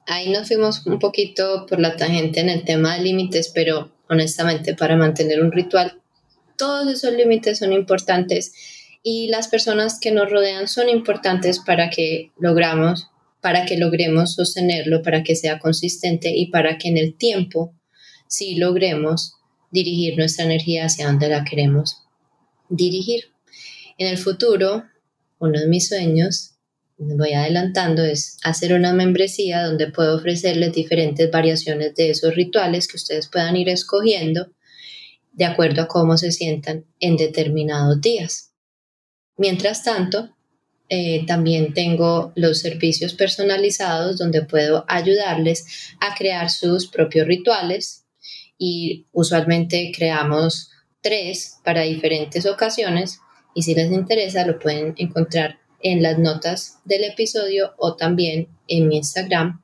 ahí 0.08 0.30
nos 0.30 0.48
fuimos 0.48 0.86
un 0.86 1.00
poquito 1.00 1.66
por 1.68 1.80
la 1.80 1.96
tangente 1.96 2.40
en 2.40 2.50
el 2.50 2.64
tema 2.64 2.96
de 2.96 3.04
límites, 3.04 3.52
pero 3.54 3.92
honestamente 4.08 4.76
para 4.76 4.96
mantener 4.96 5.42
un 5.42 5.52
ritual 5.52 6.00
todos 6.60 6.88
esos 6.94 7.14
límites 7.14 7.58
son 7.58 7.72
importantes 7.74 8.54
y 9.02 9.30
las 9.30 9.48
personas 9.48 9.98
que 10.00 10.12
nos 10.12 10.30
rodean 10.30 10.68
son 10.68 10.90
importantes 10.90 11.60
para 11.60 11.90
que 11.90 12.32
logramos, 12.38 13.08
para 13.42 13.66
que 13.66 13.78
logremos 13.78 14.36
sostenerlo, 14.36 15.02
para 15.02 15.24
que 15.24 15.38
sea 15.38 15.58
consistente 15.58 16.36
y 16.36 16.48
para 16.48 16.78
que 16.78 16.90
en 16.90 16.98
el 16.98 17.16
tiempo 17.16 17.74
sí 18.28 18.56
logremos 18.56 19.36
dirigir 19.72 20.18
nuestra 20.18 20.44
energía 20.44 20.86
hacia 20.86 21.08
donde 21.08 21.30
la 21.30 21.46
queremos 21.46 22.04
dirigir. 22.68 23.32
En 24.00 24.08
el 24.08 24.18
futuro, 24.18 24.86
uno 25.40 25.60
de 25.60 25.68
mis 25.68 25.90
sueños, 25.90 26.56
voy 26.98 27.34
adelantando, 27.34 28.06
es 28.06 28.38
hacer 28.44 28.74
una 28.74 28.94
membresía 28.94 29.64
donde 29.64 29.92
puedo 29.92 30.16
ofrecerles 30.16 30.72
diferentes 30.72 31.30
variaciones 31.30 31.96
de 31.96 32.12
esos 32.12 32.34
rituales 32.34 32.88
que 32.88 32.96
ustedes 32.96 33.28
puedan 33.28 33.58
ir 33.58 33.68
escogiendo 33.68 34.54
de 35.34 35.44
acuerdo 35.44 35.82
a 35.82 35.88
cómo 35.90 36.16
se 36.16 36.32
sientan 36.32 36.86
en 37.02 37.18
determinados 37.18 38.00
días. 38.00 38.54
Mientras 39.36 39.84
tanto, 39.84 40.30
eh, 40.88 41.26
también 41.28 41.74
tengo 41.74 42.32
los 42.38 42.60
servicios 42.60 43.14
personalizados 43.14 44.18
donde 44.18 44.44
puedo 44.44 44.86
ayudarles 44.88 45.94
a 46.00 46.16
crear 46.16 46.50
sus 46.50 46.88
propios 46.88 47.28
rituales 47.28 48.06
y 48.58 49.08
usualmente 49.12 49.92
creamos 49.94 50.72
tres 51.02 51.58
para 51.66 51.82
diferentes 51.82 52.46
ocasiones 52.46 53.20
y 53.60 53.62
si 53.62 53.76
les 53.76 53.92
interesa 53.92 54.46
lo 54.46 54.58
pueden 54.58 54.94
encontrar 54.96 55.60
en 55.82 56.02
las 56.02 56.18
notas 56.18 56.80
del 56.86 57.04
episodio 57.04 57.74
o 57.78 57.98
también 57.98 58.48
en 58.70 58.88
mi 58.88 58.96
Instagram. 58.96 59.62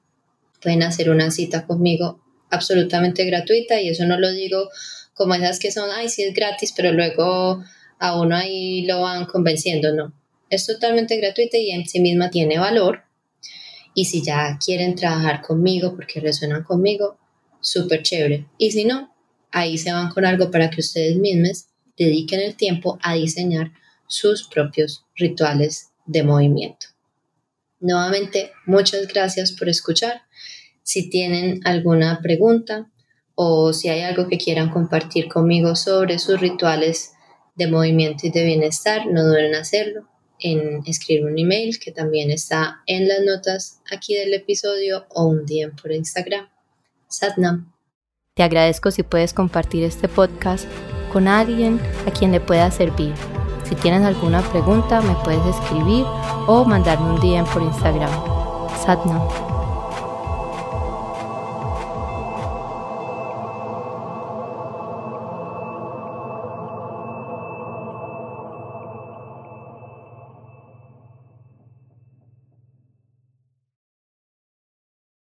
Pueden 0.62 0.84
hacer 0.84 1.10
una 1.10 1.32
cita 1.32 1.66
conmigo 1.66 2.20
absolutamente 2.50 3.24
gratuita 3.24 3.80
y 3.80 3.88
eso 3.88 4.04
no 4.06 4.20
lo 4.20 4.34
digo 4.34 4.68
como 5.14 5.34
esas 5.34 5.60
que 5.60 5.72
son, 5.72 5.90
ay, 5.96 6.10
sí 6.10 6.24
es 6.24 6.34
gratis, 6.34 6.74
pero 6.76 6.92
luego 6.92 7.64
a 7.98 8.20
uno 8.20 8.36
ahí 8.36 8.86
lo 8.86 9.00
van 9.00 9.28
convenciendo, 9.28 9.96
no. 9.96 10.12
Es 10.50 10.68
totalmente 10.68 11.16
gratuita 11.16 11.58
y 11.58 11.72
en 11.72 11.88
sí 11.88 12.02
misma 12.02 12.30
tiene 12.30 12.60
valor. 12.60 13.04
Y 13.94 14.04
si 14.04 14.22
ya 14.26 14.60
quieren 14.64 14.96
trabajar 14.96 15.42
conmigo 15.42 15.96
porque 15.96 16.20
resuenan 16.20 16.64
conmigo, 16.64 17.18
súper 17.62 18.04
chévere. 18.04 18.46
Y 18.58 18.72
si 18.72 18.84
no, 18.84 19.16
ahí 19.54 19.78
se 19.78 19.94
van 19.94 20.10
con 20.10 20.26
algo 20.26 20.52
para 20.52 20.70
que 20.70 20.82
ustedes 20.82 21.16
mismos 21.16 21.68
dediquen 21.98 22.42
el 22.42 22.58
tiempo 22.58 23.00
a 23.02 23.14
diseñar 23.14 23.72
sus 24.08 24.48
propios 24.48 25.06
rituales 25.16 25.92
de 26.06 26.24
movimiento. 26.24 26.88
Nuevamente, 27.80 28.52
muchas 28.66 29.08
gracias 29.08 29.52
por 29.52 29.70
escuchar. 29.70 30.22
Si 30.84 31.10
tienen 31.10 31.62
alguna 31.66 32.20
pregunta, 32.22 32.90
o 33.36 33.74
si 33.74 33.90
hay 33.90 34.02
algo 34.02 34.28
que 34.28 34.38
quieran 34.38 34.70
compartir 34.70 35.28
conmigo 35.28 35.76
sobre 35.76 36.20
sus 36.20 36.40
rituales 36.40 37.12
de 37.56 37.68
movimiento 37.68 38.28
y 38.28 38.32
de 38.32 38.46
bienestar, 38.46 39.08
no 39.08 39.24
duden 39.24 39.46
en 39.46 39.56
hacerlo, 39.56 40.08
en 40.40 40.82
escribir 40.86 41.26
un 41.26 41.38
email 41.38 41.78
que 41.80 41.92
también 41.92 42.32
está 42.32 42.82
en 42.86 43.08
las 43.08 43.20
notas 43.26 43.82
aquí 43.92 44.16
del 44.16 44.34
episodio 44.34 45.06
o 45.10 45.26
un 45.26 45.46
DM 45.46 45.76
por 45.76 45.92
Instagram. 45.92 46.50
Satnam. 47.08 47.74
Te 48.34 48.44
agradezco 48.44 48.92
si 48.92 49.04
puedes 49.04 49.34
compartir 49.34 49.84
este 49.84 50.10
podcast 50.10 50.68
con 51.14 51.28
alguien 51.28 51.80
a 52.06 52.12
quien 52.12 52.32
le 52.32 52.42
pueda 52.42 52.70
servir. 52.72 53.14
Si 53.68 53.76
tienes 53.76 54.04
alguna 54.04 54.42
pregunta, 54.42 55.02
me 55.02 55.16
puedes 55.24 55.44
escribir 55.48 56.06
o 56.48 56.64
mandarme 56.66 57.10
un 57.12 57.20
DM 57.20 57.46
por 57.52 57.64
Instagram. 57.64 58.12
Satnam. 58.86 59.45